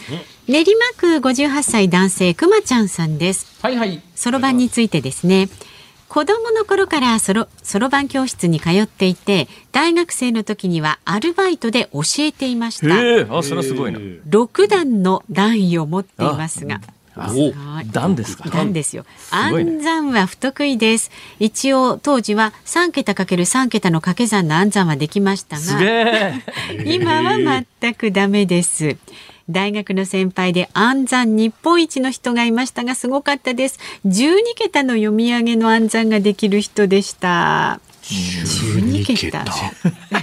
[0.47, 0.67] 練馬
[0.99, 3.47] 区58歳男性くまちゃんさんです。
[3.63, 4.03] はいはい。
[4.15, 5.49] そろばんについてですね
[6.09, 12.95] 子供の頃からそろそろばん教室に通っていて大学生の時にはアルバイトで教えていました
[13.37, 16.81] あそれはすごいな6段の段位を持っていますが
[17.92, 18.51] 段ですか。
[18.51, 19.07] 段ですよ。
[19.31, 21.11] 暗算は不得意です。
[21.38, 26.33] 一応当時は三桁かける三桁の掛け算の暗算はできましたが、
[26.85, 28.99] 今は全くダメです。
[29.49, 33.79] 大学の先輩で暗算日本一の人がいましたがすごかったです。
[34.07, 37.81] 12桁の読み上げの暗算ができる人でした。
[38.03, 39.45] 十二桁。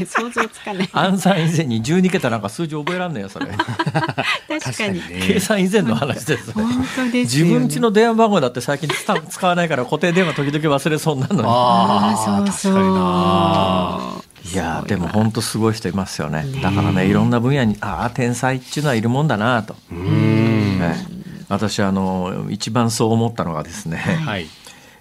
[0.05, 0.89] 想像つかない。
[0.93, 3.47] 暗算以前に十二桁なんか数字覚えらんねえよそれ。
[3.47, 5.01] 確かに。
[5.01, 6.51] 計算以前の話です。
[6.53, 8.89] 本当です、自分家の電話番号だって最近
[9.29, 11.41] 使わないから固定電話時々忘れそうなのに。
[11.45, 16.45] ああそうそういやでも本当すごい人いますよね。
[16.61, 20.95] だからねいろんな分野にああ天才っていうのはいるもんだなと、ね、
[21.47, 24.47] 私あの一番そう思ったのがですね、はい。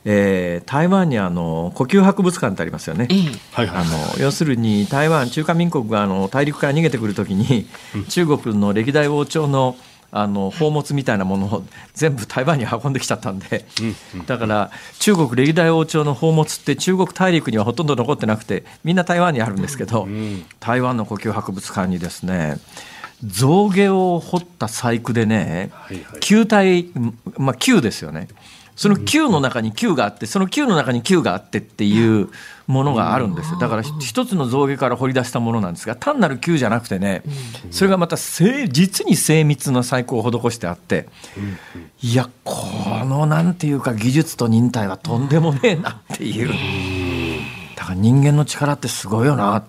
[0.05, 3.07] えー、台湾にあの呼吸博物館ってありますよね、
[3.55, 7.69] あの要するに台湾中華民国があの大陸から逃げてくるときに、
[8.09, 9.77] 中国の歴代王朝の
[10.15, 13.65] あの宝物みたいなものを全部台湾に運んできちゃったんで、
[14.27, 20.07] だから中国歴代王朝の宝物って中国大陸にはほとんど残ってなくてみんな台湾にあるんですけど、
[20.61, 22.59] 台湾の呼吸博物館にですね
[23.25, 25.71] 象牙を彫った細工でね、
[26.21, 26.91] 球体、
[27.39, 28.29] まあ、球ですよね
[28.83, 32.31] その球の中に球があってその球の中に球があってっていう
[32.67, 33.59] ものがあるんですよ。
[33.61, 37.23] だから一つの象牙から掘り出したものなんですが単なる球じゃなくてね
[37.71, 41.07] それがまた実に精密な細工を施してあって
[42.03, 42.57] いやこ
[43.05, 46.49] のなんていうか技術と忍耐はとんでもねえなっていう。
[47.77, 49.65] だから人間の力ってすごいよな。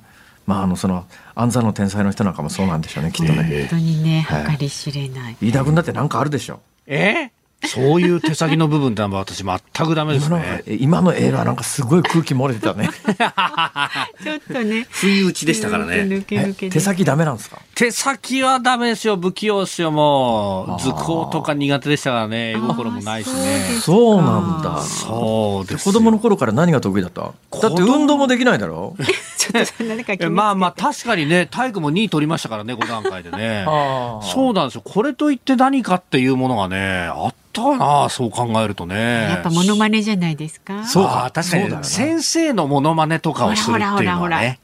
[0.48, 3.68] まああのその暗算の天才の人なんかもそうなんでしょうねきっとね。
[3.70, 5.38] 本当にね計り知れない。
[5.40, 6.62] 飯田君だって何かあるでしょ。
[6.88, 7.30] え？
[7.30, 10.64] ーそういう手先の部分って私全くダメですね。
[10.80, 12.90] 今の映画なんかすごい空気漏れてたね。
[14.24, 14.86] ちょっとね。
[14.90, 16.22] 不意打ちでしたからね。
[16.22, 17.58] 手先ダメなんですか？
[17.76, 19.18] 手先はダメですよ。
[19.18, 20.82] 不器用ですよ、もう。
[20.82, 22.52] 図工とか苦手でしたからね。
[22.52, 23.66] 絵心もないしね。
[23.82, 24.82] そうなんだ。
[24.82, 25.84] そうです。
[25.86, 27.22] 子供の頃から何が得意だった？
[27.22, 28.96] だって運動もできないだろ？
[29.38, 33.66] ちょっと何かまあまあ確かにね、体育も2位取りましたからね、5段階でね。
[34.24, 34.82] そうなんですよ。
[34.86, 39.28] これといって何かっていうものがね、あったなそう考えるとね。
[39.30, 40.84] やっぱモノマネじゃないですか？
[40.86, 44.60] そうか、確かに、先生のモノマネとかをするっていうのはね。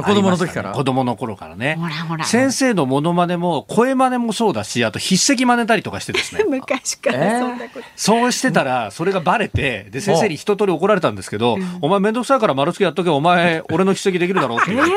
[0.00, 1.74] 子供の時から、ね、子供の頃からね。
[1.74, 2.24] ほらほら。
[2.24, 6.44] 先生のモノマネも、声真似もそうだし、あと筆跡真似たりとかしてですね。
[6.48, 14.96] 昔からそんなこと、えー、そうしてたら、それがバレて、で、先生に一通り怒られたんですけど、うん、お前めんどくさいから丸付けやっとけ、お前、 俺の筆跡できるだろうって言われて、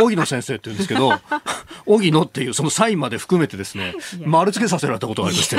[0.00, 1.12] 荻、野先生って言うんですけど、
[1.86, 5.58] 荻野っていうそのサインまで含めてですね、丸付けさせられたことがありまして。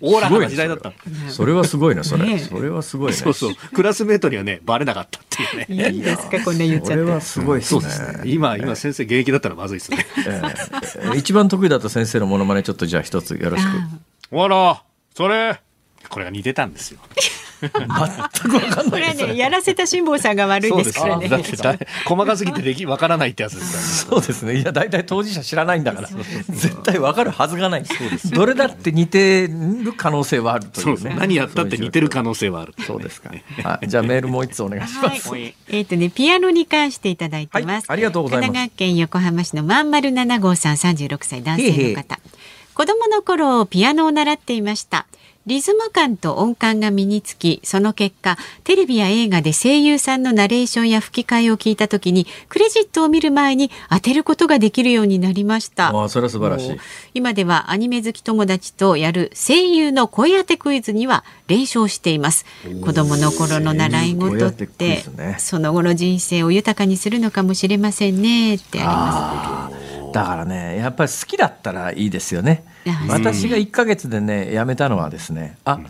[0.00, 0.92] おおらかな時代だった
[1.28, 3.16] それはすごいなそれ、それはすごいね。
[3.16, 3.54] そうそう。
[3.74, 5.92] クラスメートにはねバレなかったっていうね。
[5.92, 6.90] いいですかこんな言っちゃって。
[6.90, 8.22] それはすごいですね。
[8.24, 14.38] 今今先生現役だったらまずいですね、えー、一番得意だった先生のものまねちょっとじゃあ一つよろしく。
[14.38, 14.82] あら
[15.14, 15.60] それ。
[16.08, 17.00] これが似てたんですよ
[17.60, 21.28] 全く分かんないこれねやらせた辛坊さんが悪いですからね。
[22.04, 24.58] 細かすぎてでき分からないってやつですそうですね。
[24.60, 26.08] いや大体当事者知らないんだから。
[26.48, 27.84] 絶対分かるはずがない。
[28.32, 31.16] どれだって似てる可能性はあるというね。
[31.18, 33.30] 何やったって似てる可能性はあるそうですか、
[33.62, 38.46] はい、じゃあメールもう一つお願いします、はい、えっ、ー、とねピアノに関していただいてます、はい、ありがとうございます。
[38.46, 42.18] 神奈川県横浜市のまんまる七号さん三十六歳男性の方。
[42.74, 45.06] 子供の頃ピアノを習っていました
[45.46, 55.96] リズム感と音感が身につきその結果テレビや映画で声優さんのナレーションや吹き替えを聞いた時にクレジットを見る前に当てることができるようになりました。
[55.96, 56.76] あそれは素晴らしい。
[57.14, 62.44] 今ではアニメ好き友達とやる声優の声当てクイズには連勝しています。
[62.84, 69.85] 子供の頃の習い事って、ね、その後の人生を豊かにするのかもしれませんねってあります
[70.16, 72.64] だからねやっぱり好きだったらいいですよね。
[73.08, 75.80] 私が1か月でねやめたのはですねあ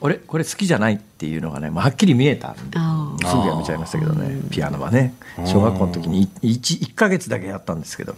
[0.00, 5.14] 俺これ好きじゃないっていうのがねはっきり見えたんですぐやめちゃいましたけどねピアノはね。
[5.46, 8.14] 小学校の時に 1, 1ヶ月だけやったんですけど、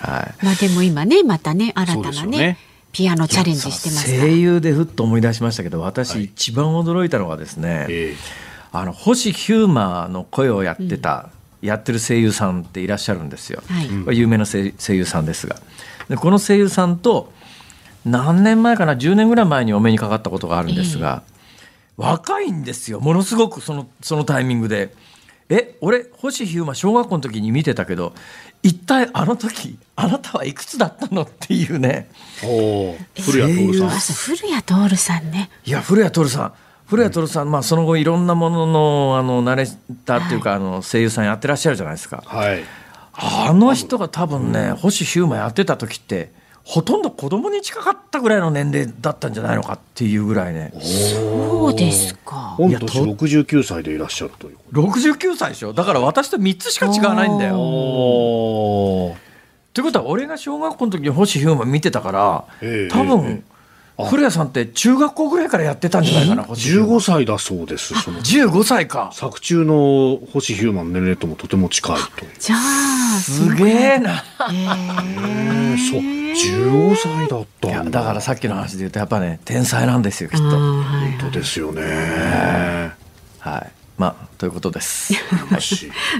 [0.00, 2.58] はい、まあでも今ねまたね新たなねね。
[2.92, 15.56] ピアノチャレンジしてます声優でふっと思い出しましたけど私一番驚いたのはですね、はい、あの星ヒューマーの声をやってた、うんやってる声優さんっていらっしゃるんですよ、はい、有名な声優さんですが。
[16.08, 17.32] でこの声優さんと
[18.04, 21.22] 何年前かな10年ぐらい前にお目にかかったことがあるんですが、
[21.98, 23.00] えー、若いんですよ。
[23.00, 24.94] ものすごくそのそのタイミングで。
[25.48, 28.14] え俺星飛雄馬小学校の時に見てたけど
[28.62, 32.08] 一体あの時あなたはいくつだったのっていうね。
[32.40, 33.90] 古谷徹さん。
[33.90, 35.50] 古谷徹さんね。
[35.66, 36.52] いや古谷徹さん
[36.92, 42.62] 古谷徹さん、まあ、その後いろんなもののあのナレーターっていうか、はい、あの声優さんやってらっしゃるじゃないですか、はい、
[43.14, 46.32] あの人が多分ね、星飛雄馬やってた時って
[46.64, 50.74] ほとんど子供に近かったぐらいの年齢だったんじゃないのかっていうぐらいね。
[50.80, 52.56] そうですか。
[52.58, 54.58] 御年69歳でいらっしゃるという。
[54.70, 55.72] 69歳でしょ？
[55.72, 57.54] だから私と3つしか違わないんだよ。
[57.56, 59.16] と
[59.80, 62.44] いうことは俺が小学校の時に星飛雄馬見てたから、
[62.90, 63.44] 多分、
[64.06, 67.94] 古谷さんって中学校ぐらいからやってたんじゃないかな、15歳だそうです。
[68.00, 69.10] その15歳か。
[69.12, 72.26] 作中の星ヒューマン年齢ともとても近いと。
[72.38, 74.24] じゃあ、すげえな。
[74.50, 76.22] えー、そう。
[76.32, 80.84] 15歳だったいやだからさっきの話で言うとやっぱね天才なんですよきっと本
[81.20, 82.92] 当ですよね
[83.38, 85.14] はいまあ、ということです。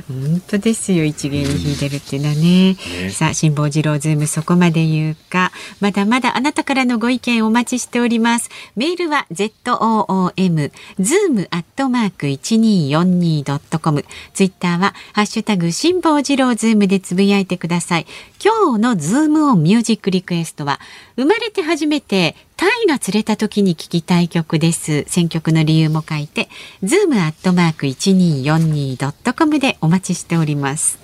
[0.06, 1.04] 本当ですよ。
[1.04, 2.74] 一芸に秀でてるっていうのはね。
[2.74, 5.50] ねさあ、辛坊治郎ズームそこまで言うか。
[5.80, 8.50] まだまだあなたからのご意見お待ちしております。
[8.76, 14.04] メールは z o o m zoom アットマーク一二四二ドットコム。
[14.34, 18.06] ツイッターはハッシュタグ辛坊治郎ズームでつぶやいてください。
[18.44, 20.78] 今日のズームオンミュージックリクエストは
[21.16, 25.02] 生まれて初めてタイが釣れた時に聴きたい曲です。
[25.08, 26.48] 選曲の理由も書いて、
[26.84, 30.96] ズームアットマーク一二四二ドットコムでお待ちしております。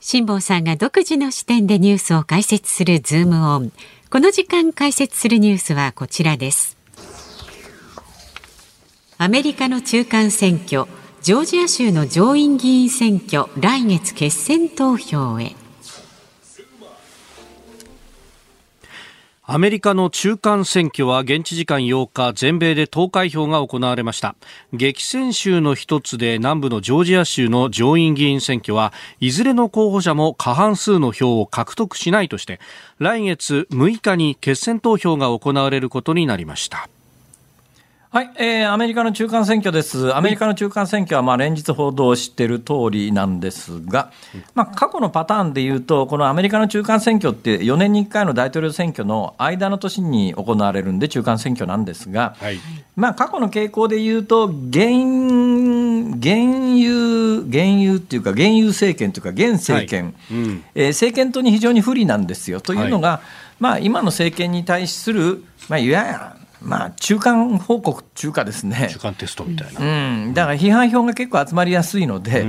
[0.00, 3.72] 辛坊さんが独自の視点でニュースを解説するズームオン。
[4.10, 6.76] この時間解説するニュースはこちらです。
[9.18, 10.86] アメリカの中間選挙、
[11.22, 15.54] ジョージア州の上院議員選挙、来月決選投票へ。
[19.46, 24.36] アメリカの中間選挙は現地時間8日全米で投開票が行われました。
[24.72, 32.58] 激戦州の一つで南部のジョージア州の上院議員選挙はいずれの候補者も過半数の票を獲得しないとして
[32.98, 36.88] 来月6日に決選投票が行われることになりました。
[38.14, 40.14] はい、えー、アメリカの中間選挙です。
[40.14, 44.12] アメリカの中間選挙は、まあ、連日報道している通りなんですが、
[44.54, 52.60] まあ、過去のパターンでいうと、このアメリカの中間選挙って4年に1回の大統領選挙の間の年に行われるんで、中間選挙なんですが、はい、
[52.94, 54.94] まあ、過去の傾向でいうと、原、原
[56.78, 60.14] 油、原油っていうか、原油政権というか、現政権、はい。
[60.30, 62.60] うん、えー、政権党に非常に不利なんですよ。
[62.60, 63.20] というのが、はい、
[63.58, 68.88] まあ、今の政権に対する、まあ、いわゆるまあ、中間報告中華ですね。
[68.90, 69.80] 中間テストみたいな。
[69.80, 72.44] うん、だから批判票が結構集まりやすいので、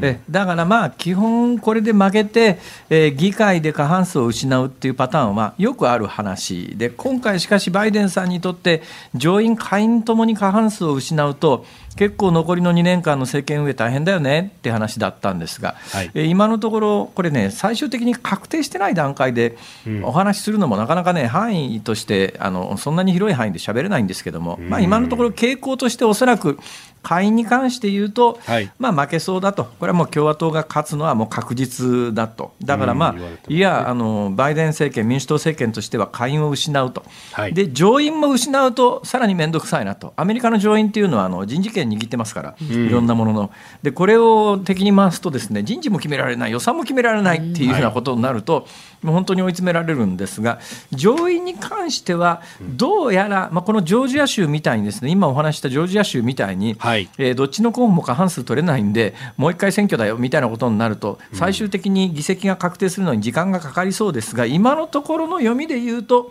[0.00, 8.82] えだからまあ、基本これで負けて、えー、議会で過半数を失うっていうパターンはよくある話で、今回しかしバイデンさんにとって、
[9.14, 11.66] 上院、下院ともに過半数を失うと、
[11.98, 19.58] 結構残りの2年間の政権運営大変だよねって話だったんですが、はい、え今のところ、これね、最終的に確定してない段階で
[20.04, 26.58] お話しするのもなかなかね、範囲としてあのそんなに広い範囲で喋れないんですけども、まあ、今のところ傾向としておそらく
[27.02, 33.16] 下院に関して言うと、はい、まあ、負けそうだと、これはもう共和党が勝つのはもう確実だと、だからまあ、
[33.48, 43.50] いやあの、バイデン政権、民主党政権としては下院を失うと、はい、で上院も失うと、さらに面倒くさいなと、アメリカの上院っていうのはあの人事権握ってますから、いろんなものの、
[43.82, 48.66] でこれを敵に回すと、ですね人事も決められない、予算も決められないっていうようなことになると、もう
[49.02, 50.60] 本当に追い詰められるんですが、
[50.92, 66.30] 上院に関しては、どうやら、まあ、このジョージア州みたいにですね、今お話したジョージア州みたいに、はい、えー、どっちの候補も過半数取れないんで、もう一回選挙だよみたいなことになると、最終的に議席が確定するのに時間がかかりそうですが、今のところの読みで言うと、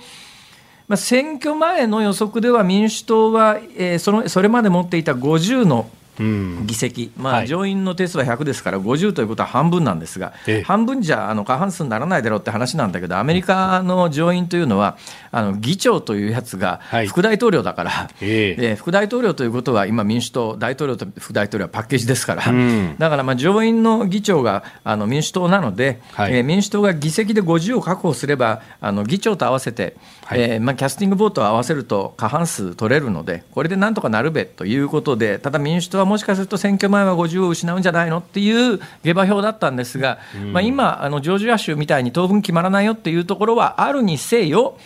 [0.87, 14.97] まあ、選挙前の予測では民主党は、えー、そのそれまで持っていた50の議席、まあ、上院の定数は100ですから、50ということは半分なんですが、半分じゃあの過半数にならないだろうって話なんだけど、アメリカの上院というのは、
[15.31, 44.77] あの議長というやつが副大統領だから、はい、副大統領ということは、今、民主党、大統領と副大統領はパッケージですから、うん、だからまあ上院の議長があの民主党なので、はい、えー、民主党が議席で50を確保すれば、あの議長と合わせて、はい、えー、まあ、キャスティングボートを合わせると過半数取れるので、これでなんとかなるべということで、ただ民主党はもしかすると選挙前は50を失うんじゃないのっていう下馬評だったんですが、うん、まあ、今、あのジョージア州みたいに当分決まらないよっていうところはあるにせよ、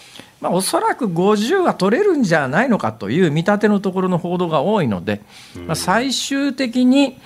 [0.42, 5.22] まあ、おそらく50は取れるんじゃないのかという見立てのところの報道が多いので、
[5.68, 7.18] まあ、最終的に、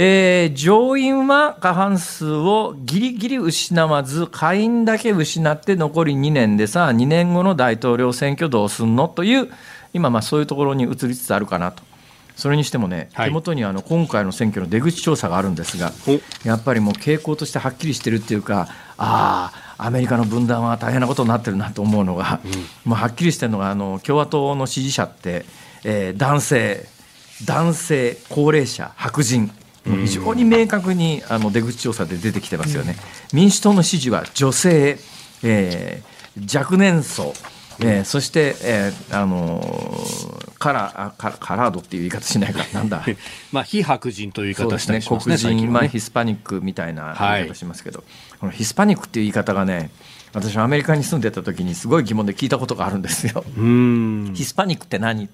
[0.00, 9.50] えー、上院は過半数をぎりぎり失わず、下院だけ失って残り2年でさあ、2年後の大統領選挙どうすんのという、
[9.92, 11.87] 今、まあそういうところに移りつつあるかなと。
[12.38, 15.92] それにしてもね、手元にあの今回の選挙の出口調査があるんですが、
[16.44, 25.46] やっぱりもう傾向としてはっきりしてるっていうか、ああ、アメリカの分断は大変なことになってるなと思うのが、うん、もうはっきりしてるのが、あの共和党の支持者って、
[25.82, 26.86] えー、男性、
[27.44, 29.50] 男性、高齢者、白人、
[29.84, 32.94] 非常に明確にあの出口調査で出てきてますよね。
[33.32, 34.98] 民主党の支持は女性、
[35.42, 37.34] えー、若年層、
[37.80, 43.04] えー、そして、えー、あのー、カラカカラードっていう言い方しないか なんだ。
[43.52, 49.90] まあ非白人という言い方したりしますね黒人、ね、まあ、ヒスパニックみたいな言い方しますけど、はい、このヒスパニックっていう言い方がね
[50.32, 53.44] 私はアメリカに住んでた時にすごい疑問で聞いたことがあるんですよ。
[54.34, 55.28] ヒスパニックって何？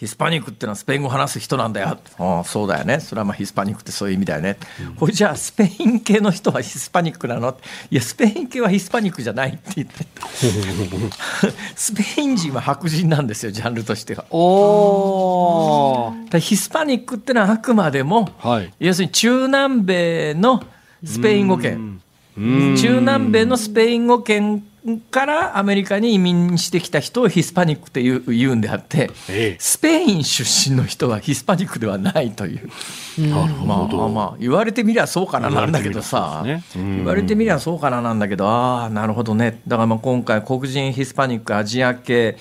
[0.00, 1.98] ヒスパニックってのはスペイン語を話す人なんだよ。
[2.18, 3.00] ああそうだよね。
[3.00, 4.56] それはまあヒスパニックってそういう意味だよね。
[4.80, 7.54] うん、これじゃあスペイン系の人はヒスパニックなの？
[7.90, 10.06] いやスペイン系はヒスパニックじゃないって言って
[11.76, 14.24] スペイン人は白人なんですよジャンルとしては。
[14.30, 20.62] おヒスパニックってのはあくまでも、はい、要するに中南米の
[21.04, 22.00] スペイン語圏。
[22.38, 24.64] 中南米のスペイン語圏
[25.10, 32.70] からアメリカに移民してきた人をヒスパニックって言う言うんであって、ええ、スペイン出身の人はヒスパニックではないという。
[33.18, 36.44] なるほど、まあまあ言われてみりゃそうかななんだけどさ。
[36.74, 38.46] 言われてみりゃそうかななんだけど。
[38.46, 39.60] ああなるほどね。
[39.66, 42.38] だからまあ今回黒人ヒスパニックアジア系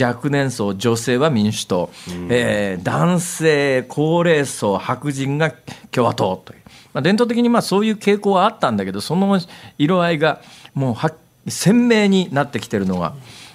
[0.00, 1.90] 若年層女性は民主党、
[2.28, 5.52] えー、男性高齢層白人が
[5.90, 6.60] 共和党という、
[6.92, 9.40] まあ、伝統的にまあそういう傾向はあったんだけどその
[9.78, 10.40] 色合いが
[10.74, 11.14] もうはっ
[11.46, 13.14] 鮮明になってきてるのが、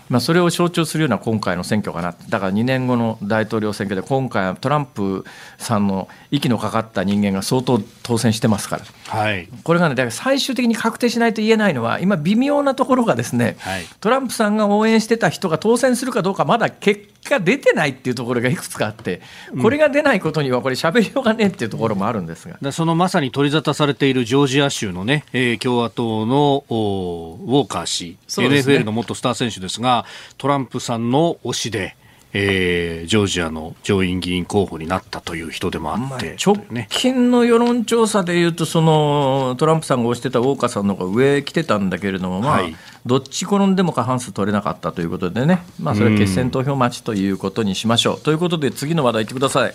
[0.10, 2.16] まあ、それを象徴するような今回の選挙かな。
[2.30, 5.26] だから2年後の大統領選挙で今回はトランプ
[5.58, 19.22] さんの息のかかった人間が相当当選してますから、はい、これがねだから最終的に確定しないと言えないのは今微妙なところがですね、はい、トランプさんが応援してた人が当選するかどうかまだ結果出てないっていうところがいくつかあって
[19.62, 30.06] これが出ないことにはこれ喋りようがねえっていうところもあるんですが、そのまさに取り沙汰されているジョージア州のね、えー、共和党のウォーカー氏、ね、NFL の元スター選手ですが
[30.38, 31.96] トランプさんの推しで。
[32.38, 36.58] えー、ジョージアの上院議員候補になったという人でもあって、直
[36.90, 42.76] 近の世論調査でいうとそのトランプさんが推してたウォーカーさんの方が上来てたんだけれども、まあ、はい、
[43.06, 48.18] どっち転んでも過半数取れなかったということでね、まあ、それは決選投票待ちということにしましょう。
[48.18, 49.74] うということで次の話題いってください。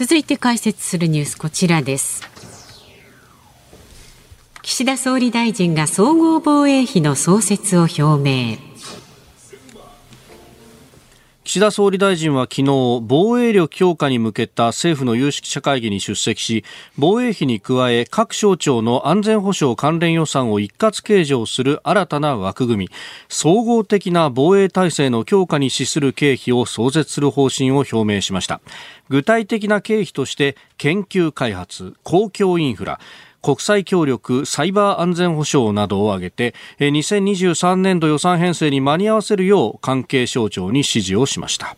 [0.00, 2.22] 続いて解説するニュースこちらです。
[4.62, 8.73] 岸田総理大臣が総合防衛費の創設を表明。
[11.44, 16.64] 岸田総理大臣は昨日防衛力強化に向けた政府の有識者会議に出席し
[16.96, 22.90] 防衛費に加え各省庁の安全保障関連予算を一括計上する新たな枠組み
[23.28, 28.62] 総合的な防衛体制の強化に資する経費を創設する方針を表明しました。
[29.10, 32.98] 具体的な経費として研究開発公共インフラ
[33.44, 41.76] 国際協力、サイバー安全保障などを挙げて、2023年度予算編成に間に合わせるよう関係省庁に指示をしました。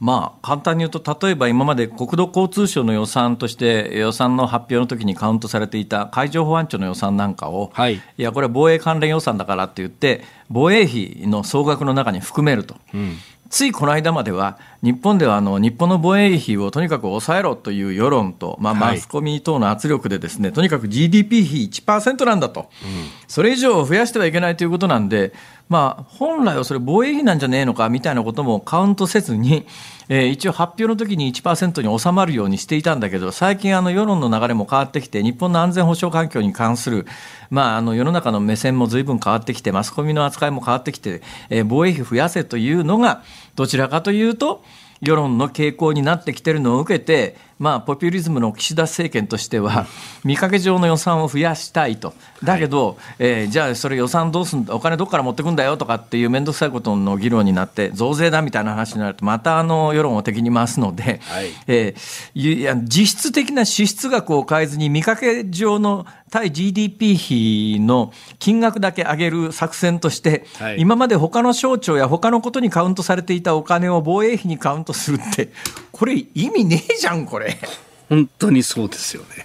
[0.00, 12.76] まあ、簡単に言うと、例えば今まで国土交通省の予算として、予算の発表の時にカウントされていた海上保安庁の予算なんかを、はい、いや、これは防衛関連予算だからって言って、防衛費の総額の中に含めると。
[12.92, 13.16] うん
[13.50, 22.68] ついこの間までは、日本ではあの日本の防衛費をとにかく抑えろという世論と、まあ、マスコミ等の圧力でですね、はい、とにかく GDP 比1%なんだと、うん、
[23.28, 25.34] それ以上増やしてはいけないということなんで、
[25.68, 29.66] まあ、本来はそれ防衛費なんじゃねえのかみたいなこともカウントせずに、
[30.08, 37.06] えー、一応発表の時に1%に収まるようにしていたんだけど、最近あの世論の流れも変わってきて、日本の安全保障環境に関する、
[37.50, 43.22] まあ、あの世の中の目線も随分変わってきて、マスコミの扱いも変わってきて、えー、防衛費増やせというのが、
[43.54, 44.64] どちらかというと、
[45.00, 49.86] 世論の傾向になってきてるのを受けて、まあ、ポピュリズムの岸田政権としては、
[50.24, 75.50] 見かけ上の予算を増やしたいと、だけど、はい、えー、じゃあ、それ予算どうすんだ、お金どこから持ってくんだよとかっていう面倒くさいことの議論になって、増税だみたいな話になると、またあの世論を敵に回すので、はい、えー、いや実質的な支出額を変えずに、見かけ上の対 GDP 比の金額だけ上げる作戦として、はい、今まで他の省庁や他のことにカウントされていたお金を防衛費にカウントするって、
[76.00, 77.58] これ、意味ねえじゃん、これ。
[78.08, 79.44] 本当にそうですよね。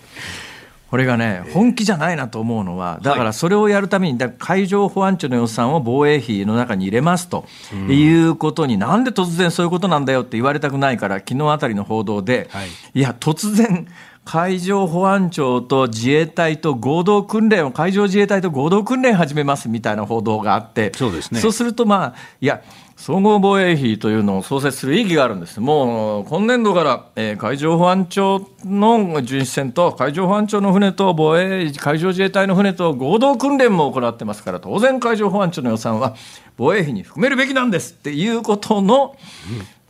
[0.90, 7.44] これがね、本気じゃないなと思うのは、だからそれをやるために、海上保安庁の予算を防衛費の中に入れますと
[7.90, 12.50] いうことに、なんで突然そういうことなんだよって言われたくないから、昨日あたりの報道で、
[12.94, 13.86] いや、突然、
[14.24, 22.62] 海上保安庁と自衛隊と合同訓練を、海上自衛隊と合同訓練始めますみたいな報道があって、そうですね、そうすると、まあ、いや、
[22.96, 25.60] 総合防衛費というのを創設する意義があるんです。
[25.60, 36.16] もう今年度から、えー、海上保安庁の巡視船と海上保安庁の船と防衛海上自衛隊の船と合同訓練も行ってますから当然海上保安庁の予算は
[36.56, 39.18] 防衛費に含めるべきなんですっていうことの、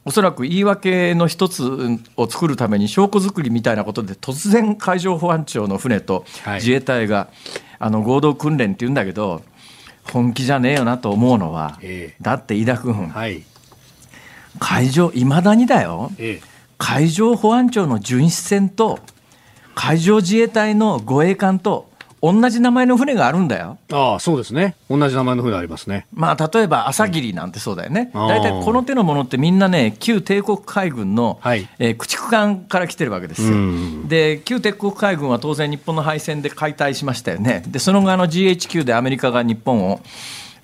[0.03, 1.63] おそらく言い訳の一つ
[2.17, 6.25] を作るために証拠作りみたいなことで突然海上保安庁の船と
[6.55, 7.29] 自衛隊が、
[7.77, 9.41] あの合同訓練って言うんだけど
[10.11, 11.79] 本気じゃねえよなと思うのは、
[12.21, 13.43] だって飯田君、はい、
[14.59, 16.11] 海上いまだにだよ、
[16.77, 18.99] 海上保安庁の巡視船と
[19.75, 21.89] 海上自衛隊の護衛艦と
[22.31, 23.77] 同じ名前の船があるんだよ。
[23.91, 24.75] ああ、そうですね。
[24.89, 26.07] 同じ名前の船ありますね。
[26.11, 28.09] まあ、例えば、朝霧なんてそうだよね。
[28.13, 33.55] 大、体、この手のものってみんなね、旧帝国海軍の、はい、えー、駆逐艦から来てるわけですよ。
[34.07, 37.63] で、旧帝国海軍は当然日本の敗戦で解体しましたよね。
[37.67, 40.01] で、その後、あの GHQ でアメリカが日本を、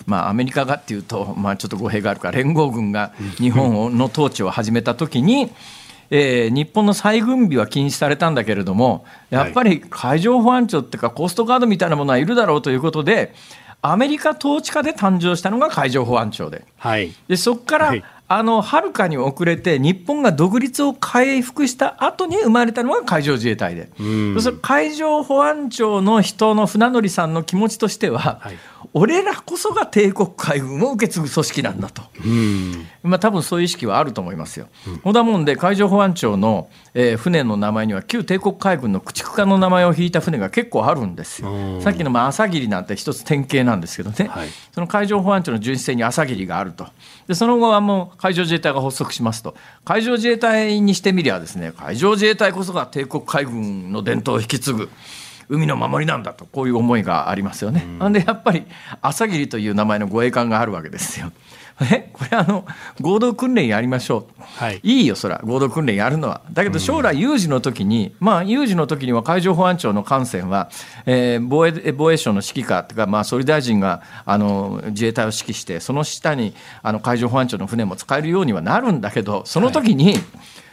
[0.06, 5.50] まあ、アメリカがっていうと、まあ、ちょっと語弊があるから連合軍が日本の統治を始めたときに、
[6.14, 13.32] えー、日本の再軍備は禁止されたんだけれども、やっぱり海上保安庁っていうか、コーストガードみたいなものはいるだろうということで、
[13.80, 23.90] アメリカ統治下で誕生したのが海上保安庁で、はい、でそこから、はい、あのはるかに遅れて、日本が独立を回復した後に生まれたのが海上自衛隊で、
[24.62, 28.56] 海上保安庁の人の船乗さんの気持ちとしては、はい、
[28.94, 32.02] 俺らこそが帝国海軍を受け継ぐ組織なんだと、
[33.02, 34.68] まあ多分そういう意識はあると思いますよ。
[35.02, 41.80] ほ、うんだもんで海上保安庁の、えー、船の名前には旧帝国海軍の駆逐艦の名前を引いた船が結構あるんですよ。
[41.82, 46.86] さっきのまあ朝霧なんて一つ典型なんですけどね、はい、その海上保安庁の巡視船に朝霧があると。
[47.26, 49.54] でその後はもう海上自衛隊が発足しますと
[49.84, 54.88] 海上自衛隊にしてみりゃですね海上自衛隊こそが帝国海軍の伝統を引き継ぐ。
[55.48, 57.84] 海の守りなんだとこういう思いがありますよね。
[57.98, 58.64] なんでやっぱり
[59.02, 61.30] 朝霧という名前の護衛艦があるわけですよ。
[61.84, 62.64] えこれあの
[63.00, 65.40] 合同訓練やりましょう、はい、いいよそら。
[65.44, 66.42] 合同訓練やるのは。
[66.52, 70.70] だけど将来有事の時に、まあ有事の時には海上保安庁の艦船は、
[71.06, 80.16] えー、防衛防衛省の指揮下というか、まあ、総理大臣があの自衛隊を指揮してその下にあの海上保安庁の船も使えるようにはなるんだけどその時に、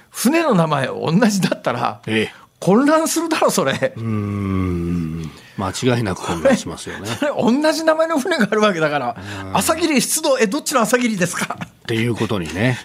[0.09, 2.49] 船の名前同じだったら、ええ。
[2.59, 3.93] 混乱するだろそれ。
[3.95, 7.09] うん間違いなく混乱しますよね。
[7.37, 9.15] 同じ名前の船があるわけだから
[9.53, 11.57] 朝霧出動えどっちの朝霧ですか？
[11.63, 12.77] っていうことにね。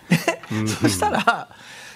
[0.80, 1.48] そしたら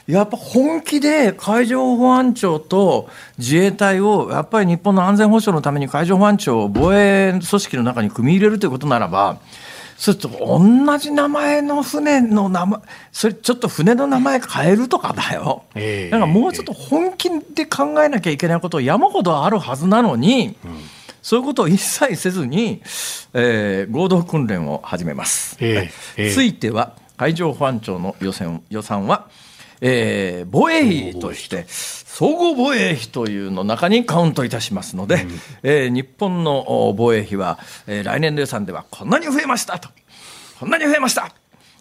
[0.07, 9.37] やっぱ本気で海上保安庁と自衛隊をやっぱり日本の安全保障のために海上保安庁を防衛組織の中に組み入れるということならば
[9.99, 12.81] それと同じ名前の船の名前、
[13.11, 15.65] それちょっと船の名前変えるとかだよ。
[15.75, 20.81] えー、なんかもうちょっと本気で考えなきゃいけないこと山ほどあるはずなのに、うん、
[21.21, 22.81] そういうことを一切せずに、
[23.35, 25.57] えー、合同訓練を始めます。
[25.59, 29.27] えーえー、ついては海上保安庁の予算予算は、
[29.81, 35.31] えー、防衛費として、総合防衛費というの中にカウントいたしますので、うん、
[35.63, 39.89] えー、日本の防衛費は、えー、来年度予算ではこんなに増えましたと、
[40.59, 41.33] こんなに増えました。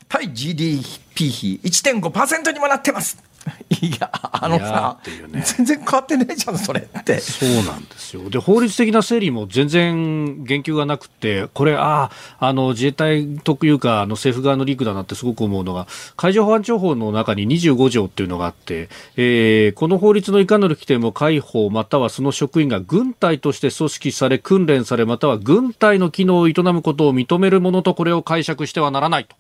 [0.08, 3.27] 対 GDP 比1.5%にもなってます。
[3.82, 4.98] いや、あのさ、
[5.30, 7.20] ね、全然変わってないじゃん、それって。
[7.20, 8.30] そうなんですよ。
[8.30, 29.36] で、法律的な整理も全然言及がなくて、これ、ああ、あの、自衛隊というか、あの、政府側のリークだなってすごく思うのが、海上保安庁法の中に25条っていうのがあって、えー、この法律のいかなる規定も海保またはその職員が軍隊として組織され、訓練され、または軍隊の機能を営むことを認めるものとこれを解釈してはならないと。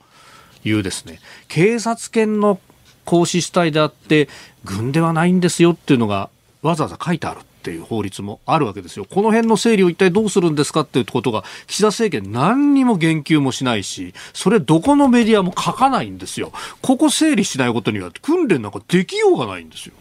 [0.63, 2.59] いうですね警察犬の
[3.07, 4.29] 行使主体であって
[4.65, 6.29] 軍ではないんですよっていうのが
[6.61, 9.05] わざわざ書いてあるっていう法律もあるわけですよ。
[9.09, 16.51] この辺の整理を一体どうするんですかっていうことが岸田政権何にも言及もしないし、それどこのメディアも書かないんですよ。
[16.81, 19.93] ここ整理しないことには訓練なんかできようがないんですよ。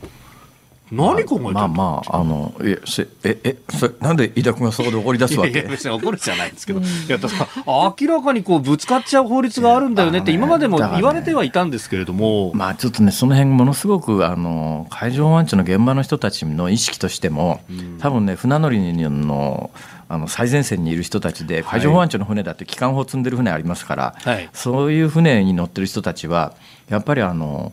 [0.93, 2.81] 何考えてまあまああのえ
[3.25, 5.51] ええそなんで飯田君がそこで怒り出すわけ？
[5.51, 17.61] いや別に怒るじゃないんですけど、いやだから明らかにこうぶつかっちゃう法律があるんだよねって今までも言われてはいたんですけれども、ね、まあちょっとねその辺ものすごくあの海上保安庁の現場の人たちの意識としても、
[17.99, 19.71] 多分ね船乗りの
[20.09, 26.55] あの最前線にいる人たちで海上保安庁の船だって機関砲積んでる船ありますから、はい、そういう船に乗ってる人たちは
[26.89, 27.73] やっぱりあの。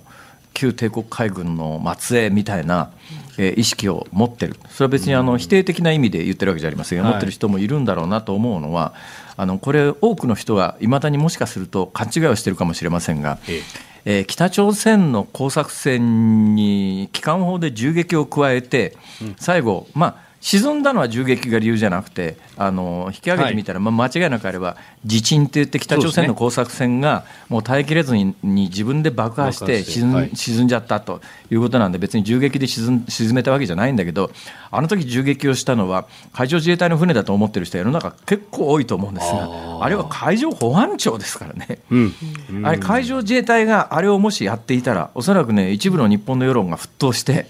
[0.54, 2.92] 旧帝国海軍の末裔みたいな、
[3.38, 4.56] えー、意識を持ってる。
[4.70, 8.94] それは別にあの否定的な意味で言ってるわけじゃありませんが、持ってる人もいるんだろうなと思うのは
[9.36, 13.62] あのこれ多くの人がいまだにもしかすると勘違いをしてるかもしれませんが、え
[14.06, 14.22] え。
[14.22, 18.98] ー、北朝鮮の工作船に機関砲で銃撃を加えて、
[19.38, 24.76] 最後、まあ、沈んだのは銃撃が理由じゃなくてあの引き上げてみたら、はい、まあ、間違いなくあれば
[25.06, 34.32] 地震って言って北朝鮮の工作船がもう耐えきれずに自分で爆破して沈,、はい、沈んじゃったということなんで別に銃撃で沈沈めたわけじゃないんだけど
[34.70, 42.14] あの時銃撃をしたのは海上自衛隊の船だと思ってる人は世の中結構多いと思うんですがあれは海上保安庁ですからね、うん
[42.50, 47.46] うん、あれ海上自衛隊があれをもしやっていたらおそらくね一部の日本の世論が沸騰して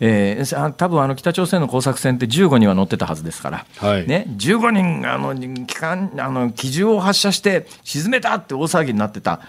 [0.00, 5.34] えー、多分あの北朝鮮の工作船って15人は乗ってたはずですから、はいね、15人あの
[5.66, 9.40] 機関あの機銃を発射して沈めたって大騒ぎになってた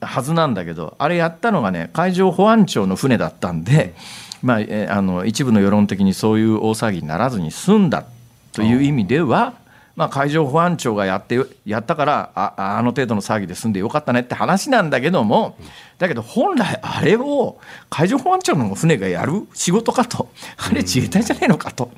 [0.00, 3.94] はずなんだけどあれやったのがね海上保安庁の船だったんで、
[4.42, 8.04] まあえー、あの一部の世論的にそういう大騒ぎにならずに済んだ
[8.52, 9.54] という意味では。
[10.00, 15.58] まあ、海上保安庁がやってやったからああの程度の騒ぎで済んでよかったねって話なんだけども
[15.98, 17.58] だけど本来あれを
[17.90, 20.30] 海上保安庁の船がやる仕事かと。
[20.56, 21.90] あれ自衛隊じゃねえのかと。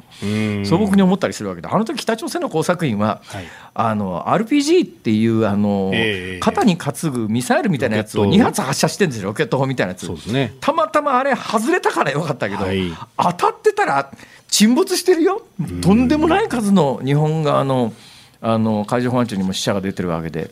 [0.64, 3.44] 素朴に思ったりするわけであの時北朝鮮の工作員は、はい、
[3.74, 9.28] あの RPG っていうあの、えー、肩に担ぐミサイルみたいなやつを2発発射してるんですよ。
[9.28, 14.12] ロケット砲みたいなやつ、ね、たまたまあれ外れたからよかったけど、はい、当たってたら
[14.53, 15.42] 沈没してるよ、
[15.80, 17.94] とんでもない数の日本側の
[18.42, 20.50] あの海上保安庁にも死者が出てるわけで。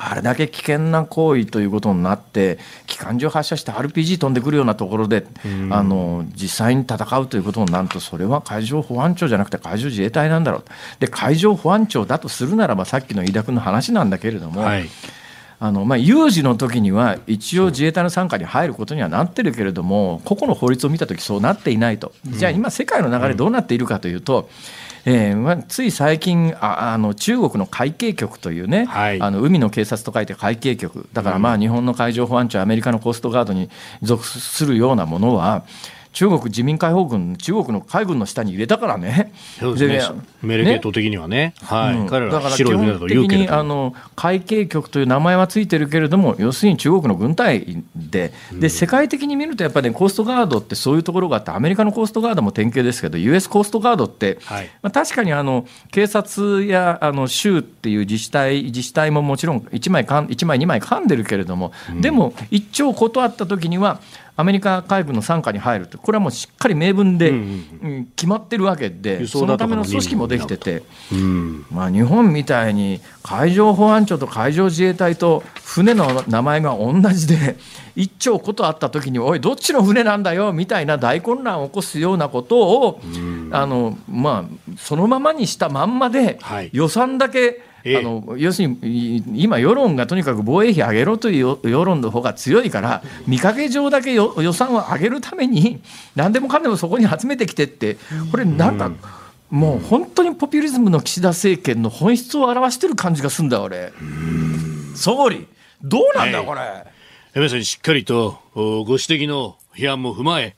[0.00, 5.26] あれだけ危険な行為ということになって機関銃発射して RPG 飛んでくるようなところで、
[5.70, 10.64] あの実際に戦うということになるとそれは海上保安庁じゃなくて海上自衛隊なんだろう。
[11.00, 14.88] で海上保安庁だとするならばさっきの飯田君の話なんだけれども、はい、
[15.60, 22.12] あのまあ、有事の時には一応自衛隊の傘下に入ることにはなってるけれども個々の法律を見た時そうなっていないと。
[22.24, 24.48] じゃあ今世界の流れどうなっているかというと、
[25.04, 31.08] えーまあ、つい最近ああの中国の海警局というね、はい、あの海の警察と書いて海警局。
[31.12, 33.68] だからまあ日本の海上保安庁アメリカのコーストガードに
[34.00, 35.64] 属するようなものは
[36.12, 64.00] 中国人民解放軍、中国の海軍の下に入れたからね、そうですね、メレゲート的にはね、はい、うん、彼らだから基本的にあの海警局という名前はついてるけれども、要するに中国の軍隊で、で世界的に見ると、やっぱり、ね、コーストガードってそういうところがあって、アメリカのコーストガードも典型ですけど、US コーストガードって、はい、まあ、確かにあの警察やあの州っていう自治体、自治体ももちろん1枚かん、1枚、2枚噛んでるけれども、でも、一丁断ったときには、
[64.38, 67.34] アメリカ海軍の傘下に入ると、これはもうしっかり明文で
[68.14, 70.84] 決まってるわけで、そのための組織もできてて、
[71.70, 77.56] まあ、日本みたいに海上保安庁と海上自衛隊と船の名前が同じで、
[77.96, 83.00] 一丁ことあった時に、おい、どっちの船なんだよみたいな大混乱を起こすようなことを、
[83.50, 86.38] あのまあ、そのままにしたまんまで、
[86.70, 87.60] 予算だけ、
[87.96, 95.80] あの要するに今、世論がとにかく防衛費上げろという世論の方が強いから、見かけ上だけ予算を上げるために、
[96.16, 97.96] 何でもかんでもそこに集めてきてって、
[98.30, 98.90] これ、なんか、
[99.50, 103.92] もう本当にポピュリズムの岸田政権の本質を表してる感じがするんだ、俺。
[104.94, 105.46] 総理、
[105.82, 106.60] どうなんだ、これ。
[107.34, 110.56] 皆さん、しっかりとご指摘の批判も踏まえ、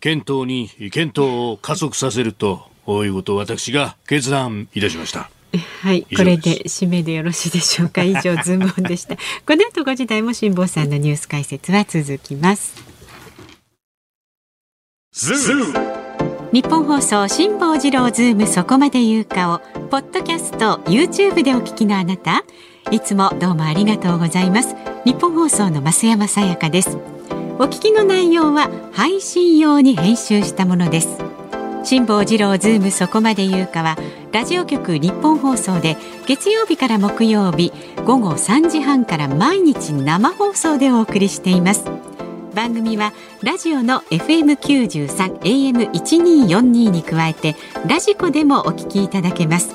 [0.00, 5.30] 検討に検討を加速させるということを私が決断いたしました。
[5.82, 8.02] はい、これで締めでよろしいでしょうか？
[8.02, 9.16] 以上ズームオンでした。
[9.46, 12.74] この後5時台も辛坊さんのニュース解説は続きます。
[16.52, 22.44] ニッポン放送辛坊治郎ズームそこまで言うかをポッドキャスト YouTube でお聞きのあなた。
[22.90, 24.74] いつもどうもありがとうございます。
[25.04, 26.96] ニッポン放送の増山さやかです。
[27.58, 31.08] お聞きの内容は配信用に編集したものです
[31.84, 33.96] 辛坊治郎ズームそこまで言うかは
[34.32, 37.72] ラジオ局ニッポン放送で月曜日から木曜日
[38.04, 41.84] 午後3時半から毎日生放送でお送りしています。
[42.54, 43.12] 番組は
[43.42, 46.60] ラジオの FM93 AM1242
[46.90, 47.56] に加えて
[47.88, 49.74] ラジコでもお聞きいただけます。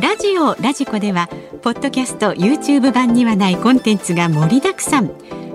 [0.00, 1.28] ラジオラジコでは
[1.62, 5.10] ポッドキャスト YouTube 版にはないコンテンツが盛りだくさん。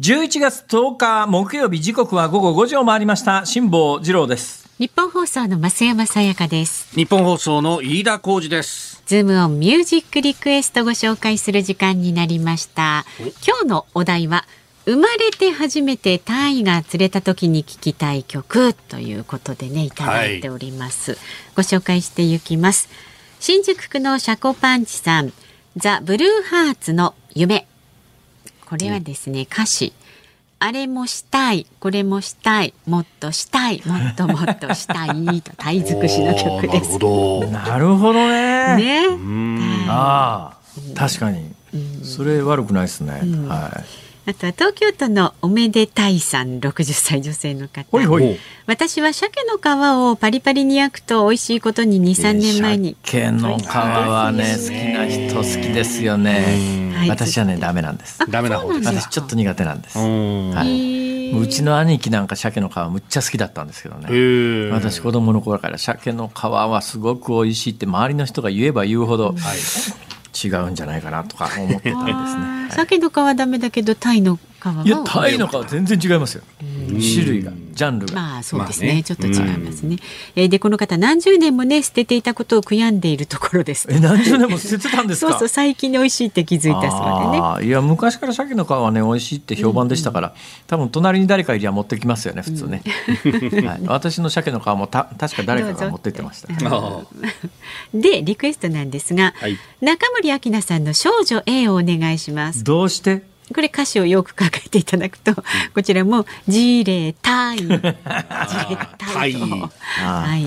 [0.00, 3.44] 11月10日木曜日時刻は午後5時を回りました。
[3.44, 4.70] 辛坊治郎です。
[4.78, 6.94] 日本放送の増山さやかです。
[6.94, 9.02] 日本放送の飯田浩二です。
[9.06, 13.06] ズームオンミュージックリクエストご紹介する時間になりました。
[13.44, 14.44] 今日のお題は
[14.84, 21.20] 生まれて初めてタイが釣れた時に聴きたい曲ということでねいただいております、はい、
[21.56, 22.88] ご紹介していきます。
[23.40, 25.32] 新宿区のシャコパンチさん
[25.76, 27.66] ザ・ブルーハーツの夢
[28.68, 29.94] これはですね、歌詞
[30.60, 36.98] あれもしたい、これもしたい、もっとしたい、もっともっとしたい とタイ尽くしの曲です。
[37.50, 38.76] なるほどね。
[38.76, 39.06] ね。
[39.88, 41.54] ああ、確かに。
[42.02, 43.22] それ悪くないですね。
[43.46, 44.07] はい。
[44.28, 47.86] あとは東京都のおめでたいさん60歳女性の方。
[47.90, 48.38] ほいほい。
[48.66, 52.94] 私は鮭の皮をパリパリに焼くと美味しいことに23年前に。
[53.04, 58.18] 鮭の皮はね好きな人好きですよね、はい、私はねダメなんです。
[58.30, 59.96] ダメな方です私ちょっと苦手なんです。
[59.96, 64.70] はい、うちの兄貴なんか鮭の皮むっちゃ好きだったんですけどね。
[64.72, 69.34] 私子供の頃から鮭の皮はすごく美味しいって周りの人が言えば言うほど、はい
[70.44, 72.84] 違うんじゃないかなとか思ってたんですね。
[72.86, 74.38] 鮭の皮はダメだけどタイの
[74.84, 76.42] いやタイの皮全然違いますよ。
[76.58, 78.14] 種類がジャンルが。
[78.14, 79.98] まあそうですね、ね、ちょっと違いますね。
[80.34, 83.86] えー、でこの方何十年もね捨てていたことを悔やんでいるところです。
[83.88, 87.68] え何十年も捨ててたんです そうそう最近美味しいって気づいたそうでね。
[87.68, 90.34] いや昔から鮭の皮はね美味しいって評判でしたから、うん、
[90.66, 92.82] 多分隣に誰かいりゃ持ってきますよね普通ね。
[93.24, 96.48] うん、はい、私の鮭の皮もた確か誰かが持ってってました。
[97.94, 102.64] でリクエストなんですが、はい、中森明菜さんの少女 A をお願いします。
[102.64, 103.37] どうして？
[103.54, 105.34] これ歌詞をよく書いていただくと、
[105.74, 107.78] こちらもジレタイ、ジレ
[108.98, 110.44] タイはい。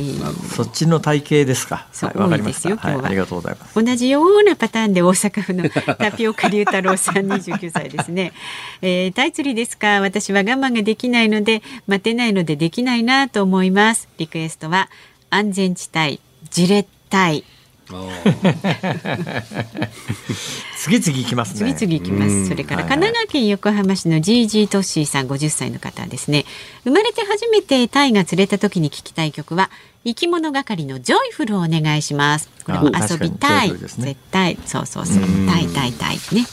[0.55, 1.87] そっちの体型ですか。
[1.91, 3.83] そう、多いですよ、今日は、ありがとうございます。
[3.83, 8.33] 同じようなパターンで大阪府の タピオカ龍太郎さん29歳ですね。
[8.81, 10.01] えー、タイ釣りですか。
[10.01, 14.07] 私は我慢ができないので、待てないのでできないなと思います。
[14.17, 14.89] リクエストは
[15.29, 17.43] 安全地帯、ジレタイ。
[20.77, 22.47] 次々行きます、ね、次々行きます。
[22.47, 26.45] それから神奈川県横浜市の GG トッシーさん50歳の方ですね。
[26.83, 29.69] 生まれて初めてタイが釣れた時に聞きたい曲は
[30.03, 32.49] 生き物係のジョイフルをお願いします。
[32.65, 36.45] これも遊びたい、ね、絶対そうそうそうたいたいたいね。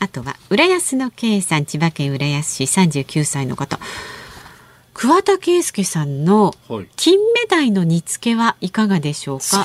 [0.00, 3.78] あとは浦安の K さん千葉県浦安市39歳の方。
[5.00, 6.52] 桑田佳祐さんの
[6.96, 9.64] 金目鯛の煮付けはいかがでしょうか？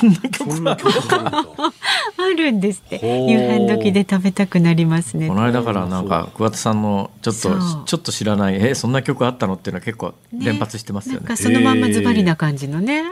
[2.16, 3.00] あるんですって。
[3.28, 5.26] 夕飯時で食べたくなりますね。
[5.26, 7.50] この間からなんか桑田さんのちょっと
[7.84, 11.26] ちょっと知らないえそんな曲あったのっていうのは結構連発してますよね。
[11.28, 13.02] ねそのまんまズバリな感じのね。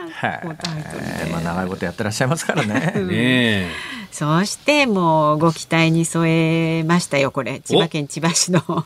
[1.29, 2.93] まあ長いことやってらっしゃいますからね。
[3.03, 3.67] ね
[4.13, 6.29] そしてもうご期待に添
[6.77, 7.61] えましたよこれ。
[7.61, 8.85] 千葉県千葉市の、うん、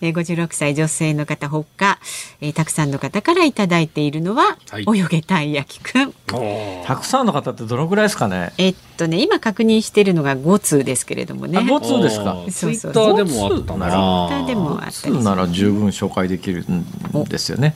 [0.00, 1.98] え56歳女性の方ほか、
[2.40, 6.14] えー、たくさんの方からいただいているのは、はい、泳げたい焼きくん。
[6.86, 8.52] たくさんの方ってどのぐらいですかね？
[8.56, 11.58] えっとね今確認しているのが5通ですけれどもね。
[11.58, 12.36] 5通ですか。
[12.48, 13.86] ツイッターでもあったな。
[13.86, 16.86] らツイッターでもあったなら十分紹介できるん
[17.24, 17.74] ですよね。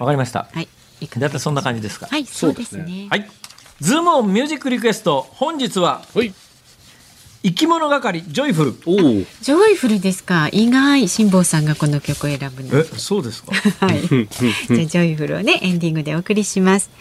[0.00, 0.48] わかりました。
[0.52, 0.66] はい。
[1.18, 2.08] だってそんな感じですか。
[2.10, 3.06] はいそうですね。
[3.10, 3.28] はい
[3.80, 5.26] ズームオンミュージックリクエスト。
[5.32, 6.32] 本日は、はい、
[7.42, 8.72] 生き物係ジョイフル。
[8.72, 10.48] ジョイフルですか？
[10.52, 12.78] 意外辛坊さんがこの曲を選ぶの。
[12.78, 13.52] えそうですか？
[13.86, 14.00] はい。
[14.00, 16.88] じゃあジョイフルをねエンディングでお送りします。
[16.88, 16.94] で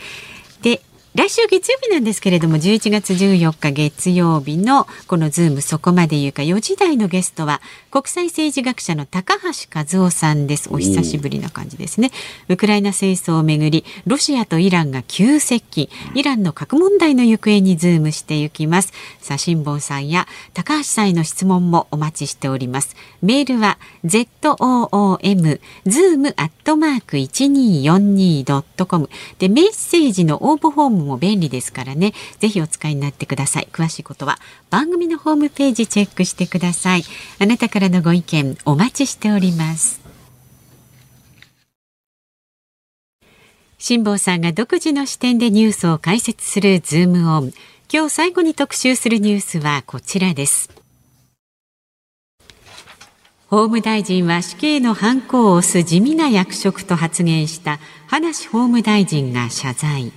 [1.15, 7.61] 来週月曜日なんですけれども11月14日月曜日のこのズームそこまで言うか4時台のゲストは
[7.91, 10.69] 国際政治学者の高橋和夫さんです。
[10.73, 12.09] お久しぶりな感じですね。
[12.49, 15.87] ウクライナ戦争をめぐりロシアとイランが急接近。
[16.15, 18.91] イランの核問題の行方にズームしていきます。
[19.21, 29.09] さあ辛坊さんや高橋さんへの質問もお待ちしておりますメールは zoom zoom アットマーク 1242.com
[29.39, 32.13] でメッセージの応募フォームも便利ですからね。
[32.39, 33.69] ぜひお使いになってください。
[33.71, 37.03] 詳しいことは番組のホームページチェックしてください。
[37.39, 40.01] あなたからのご意見お待ちしております。
[43.77, 47.53] 辛坊さんが独自の視点でニュースを解説するズームオン。
[47.91, 50.82] 今日最後に特集するニュースはこちらです。
[53.53, 57.77] 法務大臣は死刑のハンコを押す地味な役職と発言した
[58.07, 60.11] 葉梨法務大臣が謝罪。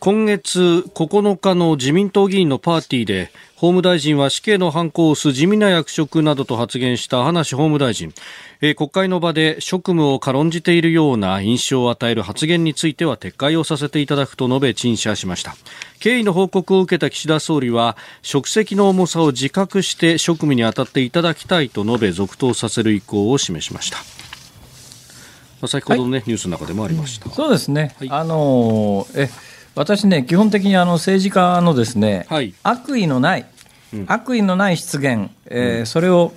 [0.00, 8.14] 今月9日の自民党議員のパーティーで法務大臣は死刑の反抗を押す地味な役職などと発言した葉梨法務大臣、
[8.60, 15.56] えー、国会の場で職務を軽んじているような印象を与える発言については撤回をさせていただくと述べ陳謝しました。
[15.98, 23.98] 経緯の報告を受けた岸田総理は職責の重さを自覚して職務に当たっていただきたいと述べ続投させる意向を示しました。
[25.66, 27.28] 先ほどのね、はい、ニュースの中でもありました。
[27.30, 27.96] そうですね。
[27.98, 29.30] はい、あのー、え
[29.78, 33.46] 私ね基本的にあの政治家のですね、はい、悪意のない
[34.06, 36.32] 悪意のない失言、えー、それを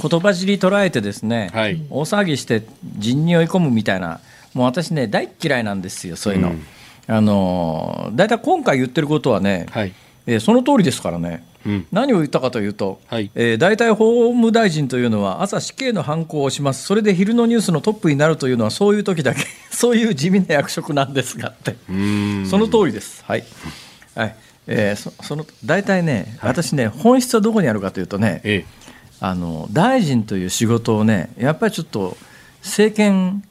[0.00, 2.62] 言葉尻捉えてですね、はい、大騒ぎして
[2.96, 4.20] 人に追い込むみたいな
[4.54, 6.50] もう私ね大嫌いなんですよそういうの。
[6.50, 6.64] うん、
[7.08, 9.92] あの大体今回言ってることはね、はい、
[10.26, 11.44] えー、その通りですからね。
[11.66, 16.84] うん、何を言ったかというと、はい、えー、大体法務大臣というのは朝死刑の犯行をします。
[16.84, 21.76] それで昼のニュースのトップになるというのはそういう時だけ そういう地味な役職なんですがって。
[21.88, 23.22] その通りです。
[23.26, 23.44] はい、
[24.14, 24.34] はい。
[24.66, 28.66] えー、そその大体ね、はい、私ね本質はどこにあるかというとね、ええ、
[29.20, 32.16] あの大臣という仕事をねやっぱりちょっと
[32.62, 33.42] 政権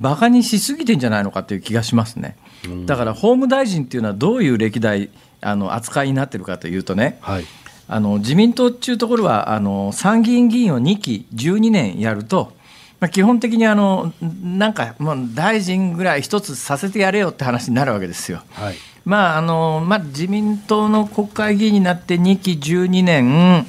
[0.00, 2.36] バカにしすぎてんじゃないのかという気がしますね。
[2.84, 5.08] だから法務大臣っていうのはどういう歴代
[5.40, 7.44] あの扱いになってるかというとね、はい、
[7.88, 12.52] あの自民党っていうところはあの参議院議員を2期12年やると、
[13.00, 14.12] まあ、基本的にあの
[14.42, 18.42] なんかもう大臣ぐらい一つさせてやれよって話になるわけですよ。
[18.50, 23.66] はい、まああのまあ、自民党の国会議員になって2期12年、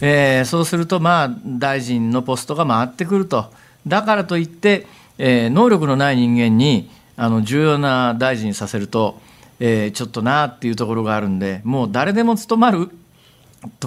[0.00, 3.52] えー、そうするとまあ大臣のポストが回ってくると。
[3.86, 4.86] だからといって、
[5.18, 9.20] えー、能力のない人間にあの重要な大臣させると、
[9.66, 12.90] えー、ちょっとなっていうところがあるんでもう誰でも務まる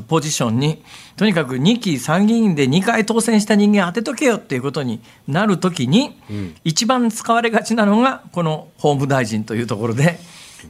[0.07, 0.82] ポジションに
[1.17, 10.17] とにかく2期参議院で2回当選した人間当てとけよっていうことになるときに、うん、一番使われがちなのがこの法務大臣というところで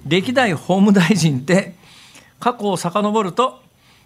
[0.05, 1.76] 歴代法務大臣って
[2.41, 3.62] 過去を遡ると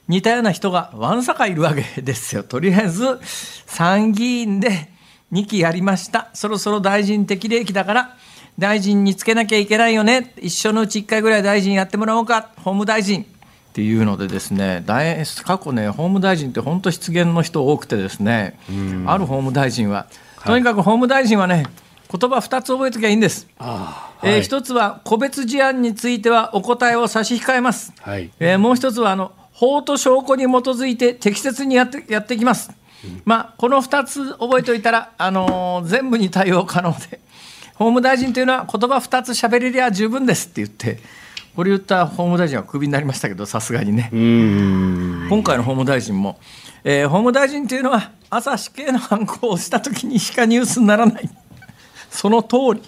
[0.07, 2.43] 似たような人がわんさかいるわけですよ。
[2.43, 3.19] とりあえず
[3.65, 4.91] 参議院で
[5.31, 8.17] 2期やりましたそろそろ大臣適齢期だから
[8.57, 13.23] 大臣につけなきゃいけないよね、一生のうち1回ぐらい大臣やってもらおうか、法務大臣。
[13.23, 18.59] っていうのでですね過去ね法務大臣って本当失言の人多くてですね
[19.05, 20.07] ある法務大臣は。
[20.45, 21.65] とにかく法務大臣はね
[22.11, 32.71] 言葉2つ覚えときゃいいんです、はい、えー、1つは個別事案についてはお答えを差し控えます、はい、えー、もう1つはあの法と証拠に基づいて適切にやってやっていきます、
[33.05, 37.21] うん、まあ、この2つ覚えておいたら、あのー、全部に対応可能で
[37.81, 40.99] 法務大臣というのは言葉2つ喋れりゃ十分ですって言って
[41.55, 44.09] これ言った法務大臣はクビになりましたけどさすがにね。
[44.11, 46.39] 今回の法務大臣も、
[46.83, 51.29] えー、法務大臣というのは朝死刑の犯行をした時にしかニュースにならない。
[52.11, 52.83] その通り。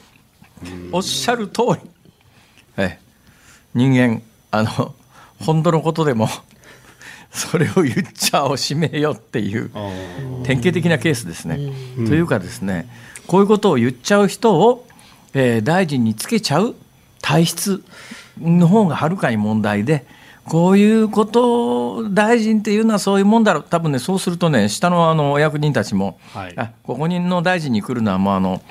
[0.91, 1.89] おっしゃる通り、
[2.77, 2.97] えー、
[3.73, 4.21] 人間
[4.51, 4.93] あの
[5.39, 6.29] 本当のことでも
[7.31, 9.71] それを言っちゃおしめよっていう
[10.43, 11.57] 典型的なケースですね。
[12.07, 12.87] というかですね
[13.27, 14.85] こういうことを言っちゃう人を、
[15.33, 16.75] えー、大臣につけちゃう
[17.21, 17.83] 体質
[18.39, 20.05] の方がはるかに問題で。
[20.45, 23.63] こういうこと大臣っていうのはそういうもんだろう。
[23.63, 28.61] 多分ねそうするとね下のあのお役人たちも、はい、あここにの大臣に来るのはもうあの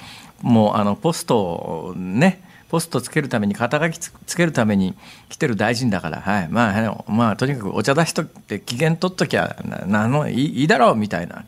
[0.42, 4.94] もうあのポストをねポストつけるために肩書きつけるために
[5.28, 6.48] 来てる大臣だから、はい。
[6.48, 11.44] まあ、まあとにかくお茶出しとって機嫌取っときゃなのいいいいだろうみたいな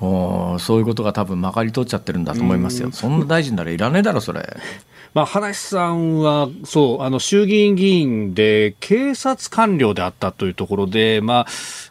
[0.00, 2.90] そういうことが多分まかり通っちゃってるんだと思いますよ。
[2.92, 4.56] そんな大臣ならいらねえだろ、それ。
[5.14, 11.46] まあ、話さんは、そう、あの、衆議院議員で、警察官僚であったというところで、まあ、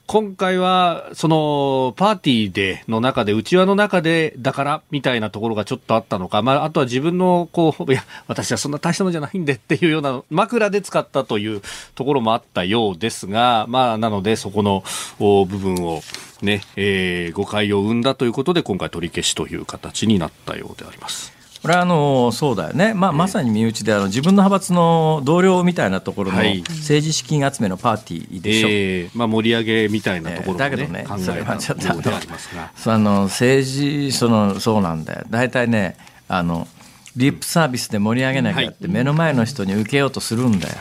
[0.06, 11.62] 今回は、その、パーティーで、の中で、内輪の中で、だから、みたいなところがちょっとあったのか、まあ、あとは自分の、こう、いや、私はそんな大したのじゃないんでっていうような、枕で使ったという
[11.96, 14.84] ところもあったようですが、まあ、なので、そこの
[15.20, 16.02] 部分を、
[16.42, 21.38] ね、えー、誤解を生んだということで、今回取り消しという形になったようであります。
[21.62, 31.94] これはあのそうだよね、まあ、まさに身内であの自分の派閥の同僚みたいなところの政治資金集めのパーティーでしょ、えー、まあ、盛り上げみたいなところ、ね、だけどね、それはちょっとあ
[32.98, 36.68] のの政治その、そうなんだよ、大体ねあの、
[37.16, 40.76] リップサービスで盛り上げなきゃって、目の前の人に受けようとするんだよ。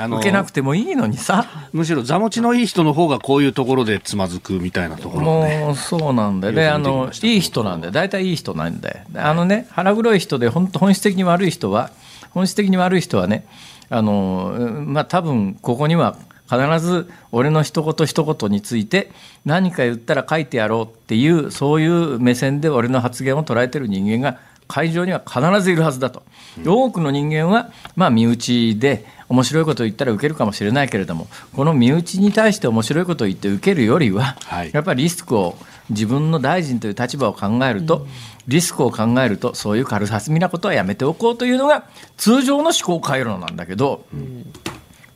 [0.00, 1.46] あの受けなくてもいいのにさ。
[1.72, 6.54] むしろ座持ちのいい人の方がこういうところでつまずくみたいなところ、ね、もうそうなんだよ。
[6.54, 7.92] であのいい人なんだよ。
[7.92, 8.96] 大体いい人なんだよ。
[9.14, 11.90] あのね腹黒い人で本当本質的に悪い人は
[12.30, 13.46] 本質的に悪い人はね
[13.90, 14.54] あの
[14.86, 16.16] まあ多分ここには
[16.50, 19.12] 必ず俺の一言一言について
[19.44, 24.40] 何か言ったら書いてやろうっていうそういう目線で俺の発言を捉えてる人間が
[24.70, 26.22] 会場には必ずいるはずだと、
[26.64, 35.56] 多くの人間はまあ身内で面白いことを言ったら受けるかもしれないけれどもこの身内に対して面白いことを言って受けるよりは、はい、やっぱりリスクを
[35.90, 38.06] 自分の大臣という立場を考えると、
[38.46, 41.84] リスクを考えるとそういう軽はずみなことはやめておこうというのが
[42.16, 44.52] 通常の思考回路なんだけど、うん、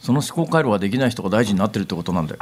[0.00, 2.40] その思考回路ができない人が大臣になってるってことなんだよ。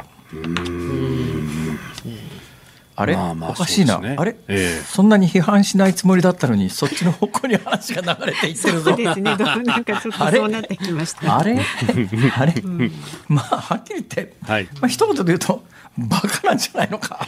[2.95, 8.91] あれ、まあまあおかしいな、ね、あれ、えー、そんなに批判しないつもりだったのにそっちの方向に話が流れていってるぞ。
[8.91, 9.35] そうですね。
[9.35, 11.37] なんかちょっとそうなってきました。
[11.37, 11.59] あれ？
[12.37, 12.91] あれ、うん、
[13.27, 15.63] まあはっきり言って、はい、まあ一言で言うと
[15.97, 17.27] バカなんじゃないのか？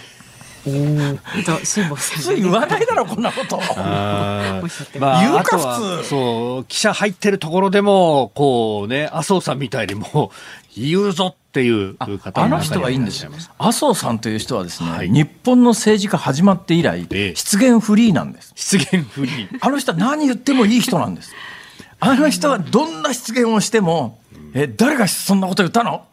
[0.65, 3.59] と辛坊さん、普通言わないだろこんなこと。
[3.77, 4.61] あ
[4.99, 6.09] まあ、言うか普通。
[6.09, 10.31] そう記者入ってるところでもこうね麻生さんみたいにも
[10.77, 13.31] 言うぞっていう方あの人はいいんですよ。
[13.57, 18.53] 麻生さんという人はですね、はい、日本の政治家始まって以来、ええ、失言フリーなんです。
[18.55, 19.57] 失言フリー。
[19.61, 21.33] あの人は何言ってもいい人なんです。
[21.99, 24.19] あの人はどんな失言をしても、
[24.53, 26.05] え誰がそんなこと言ったの？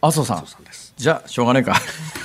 [0.00, 0.44] 麻生さん。
[0.96, 1.76] じゃあしょうがないか。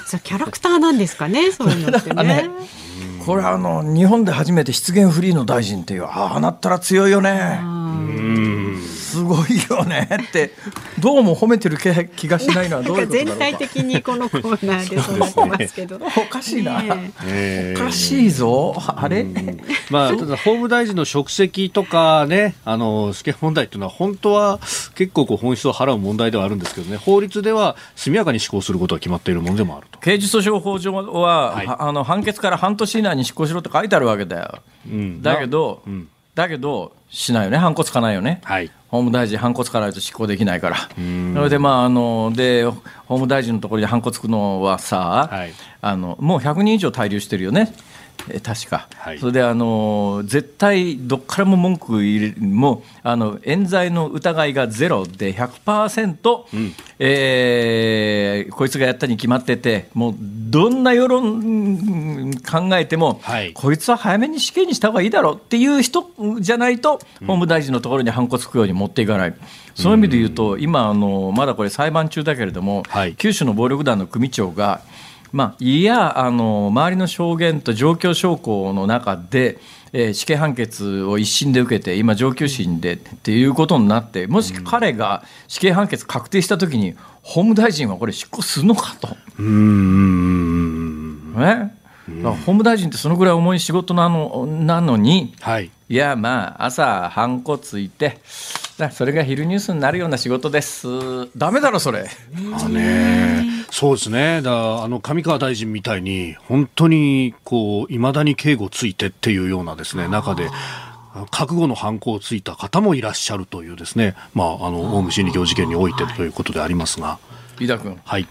[0.05, 2.23] そうキャラクターなんですかね、 そういうのってね。
[2.23, 2.49] ね
[3.25, 7.59] これあの日本で初めて失言フリーの大臣っていうああなったら強いよね。
[9.13, 10.51] すごいよねって。
[10.99, 15.99] どうも褒めてる気がしないのはどういうこと全体的にこのコーナーでそうなってますけど。
[16.17, 18.75] おかしいな、ね、おかしいぞ。
[18.77, 19.25] あれ？
[19.89, 24.59] まあただ法務大臣の職責とかねあの試験問題っていうのは本当は
[24.95, 26.97] 結構こう本質を払う問題ではあるんですけどね。
[26.97, 29.99] 法律では速やかに施行することが決まっているものでもあると。
[29.99, 42.81] 刑事訴訟法上は、はい、あの判決から半年以内に執行しろって書いてあるわけだよ、うん、だけど、うん、だけどしないよね、反骨つかないよね、はい、法務大臣、反骨つかないと執行できないから、それで、まああので、法
[43.15, 47.73] 務大臣のところに反骨つくのはさ、はい、あのもう100人以上滞留してるよね。
[48.29, 56.73] え確か、はい、それであの絶対どっからも文句入れもあの冤罪の疑いがゼロで100%、うん。
[56.99, 66.09] えー、こいつがやったに決まっててもうどんな世論考えても、はい、こいつは早めに死刑にした方がいいだろうっていう人
[66.39, 69.35] じゃないと、法務大臣のところに反骨つくように持っていかない。
[69.75, 74.81] そういう意味で言うと、今あの、まだこれ裁判中だけれども、はい、九州の暴力団の組長が、
[75.33, 79.57] まあ、いやあの周りの証言と状況証拠の中で、
[79.91, 89.17] えー、死刑判決を一審で受けて今上級審でっていうことになってもし彼が死刑判決確定したときに法務大臣はこれ執行するのかと。
[89.39, 91.75] うんね。
[92.23, 98.19] 法務大臣ってそのぐらい重い仕事なのなのに、はい、いやまあ朝はんこついて
[98.91, 100.87] それが昼ニュースになるような仕事です
[101.37, 102.09] ダメだろそれ。
[102.53, 110.49] あねそうですねだあの上川大臣みたいに本当にこういまだに警護ついてっていうようなですね中で。
[111.29, 117.19] 覚悟の犯行をついた方もいらっしゃるというですね、まあ、あの、オウム真理教事件においてということでありますが。
[117.59, 117.99] 飯田君。
[118.03, 118.27] はい。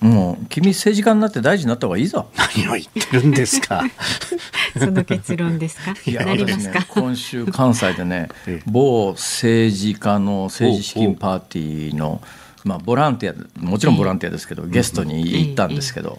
[0.00, 2.28] もう君政治家になって大臣になった方がいいぞ。
[2.36, 3.82] 何を言ってるんですか。
[4.78, 5.94] その結論ですか？
[6.06, 8.28] いや、なりますか、ね、今週関西でね、
[8.66, 12.20] 某政治家の政治資金パーティーの。
[12.64, 16.18] まあ、ボランティアもちろんボランティアですけど、ゲストに行ったんですけど、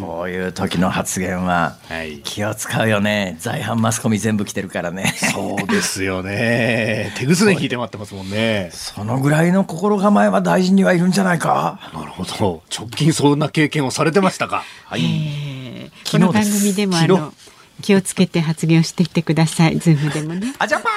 [0.00, 1.76] こういう時の発言は
[2.22, 3.36] 気を使うよね。
[3.40, 5.14] 在阪マスコミ全部来てるからね。
[5.32, 7.12] そうですよね。
[7.16, 8.70] 手ぐすね聞いてもらってますもんね。
[8.72, 11.80] そのぐらいの心構えは大臣にはいるんじゃないか。
[11.94, 12.62] なるほど。
[12.76, 14.64] 直近そんな経験をされてましたか？
[14.84, 15.90] はい。
[16.10, 17.32] この番組でもあの
[17.80, 19.78] 気をつけて発言をしていってください。
[19.78, 20.54] ズームでもね。
[20.58, 20.88] あジャパ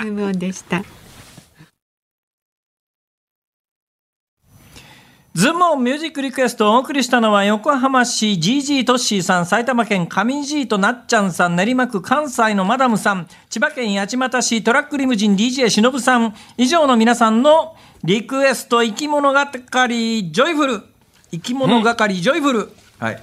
[0.00, 0.84] ー ズームオンでした
[5.34, 20.82] ズームオンミュージックリクエストをお送りしたのは横浜市 GG トッシーさん、埼玉県上地となっちゃんさん、練馬区関西のマダムさん、千葉県八街市トラックリムジン DJ しのぶさん、以上の皆さんのリクエストいきものがかりジョイフル。
[21.30, 23.22] いきものがかりジョイフル、はい、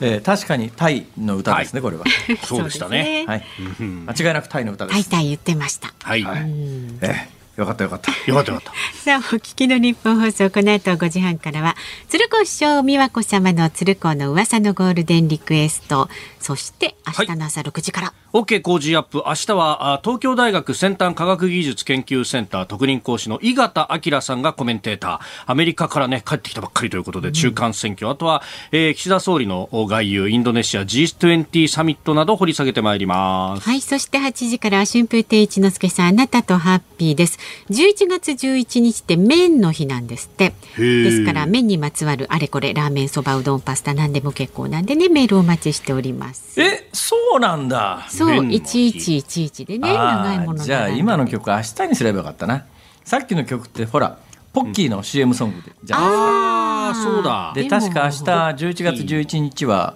[0.00, 2.04] えー、確かにタイの歌ですね、はい、これは。
[2.44, 3.24] そうでしたね。
[3.26, 3.44] はい、
[3.80, 5.10] 間違いなくタイの歌です。
[5.10, 5.92] タイタイ言ってました。
[6.00, 6.22] はい。
[6.22, 8.10] はい、えーよかったよかった。
[8.26, 9.00] よかったよかった。
[9.04, 11.76] さあ、お聞きのニッポン放送、この後5時半からは、
[12.08, 16.08] 鶴光師匠美和子様の鶴光の噂のゴールデンリクエスト、
[16.40, 18.06] そして明日の朝6時から。
[18.08, 19.24] はい OK Cozy up。
[19.26, 25.20] 明日は東京大学先端科学技術研究センター特任講師の井形明さんがコメンテーター。
[25.46, 33.68] アメリカからね帰ってきたばっかりということで中間選挙、うん、あとは、えー、岸田総理の外遊インドネシア G20 サミットなど掘り下げてまいります。
[33.68, 37.40] はいそして8時から春風亭一之輔さんあなたとハッピーです。
[37.70, 40.52] 11月11日って麺の日なんですって。
[40.76, 48.06] ですから麺にまつわるあれこれラーメンそばうどんパスタ何でも結構なんでねメールお待ちしておりますえそうなんだ。
[48.08, 52.64] そう一一一一でね長いものじゃあ今の曲明日にすればよかったな。
[53.04, 54.18] さっきの曲ってほら
[54.52, 57.52] ポッキーの CM ソングで、じゃああそうだ。
[57.54, 59.94] で確か明日11月11日は、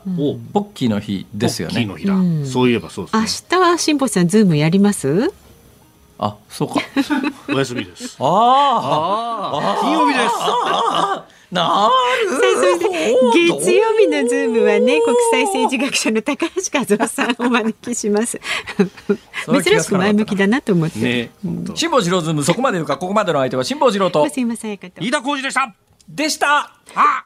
[0.53, 1.27] ポッキーの日。
[1.35, 1.87] ですよね。
[1.87, 5.33] ポッキーの日だ、そういえばそうです、ね、明日は辛坊さんズームやります？
[6.21, 6.75] あそうか。
[7.53, 8.17] お休みです。
[8.21, 11.89] ああ金曜日ですな
[12.25, 12.31] る
[13.33, 18.41] 月曜日のズームはね国際政治学者の高橋和夫さんをお招きします。
[19.47, 21.31] 珍しく前向きだなと思って、ね
[21.75, 24.27] 辛坊治郎ズームそこまで言うかここまでの相手は辛坊治郎と。
[24.27, 25.75] 飯田浩二でした。
[26.09, 26.73] でした。
[26.95, 27.25] あ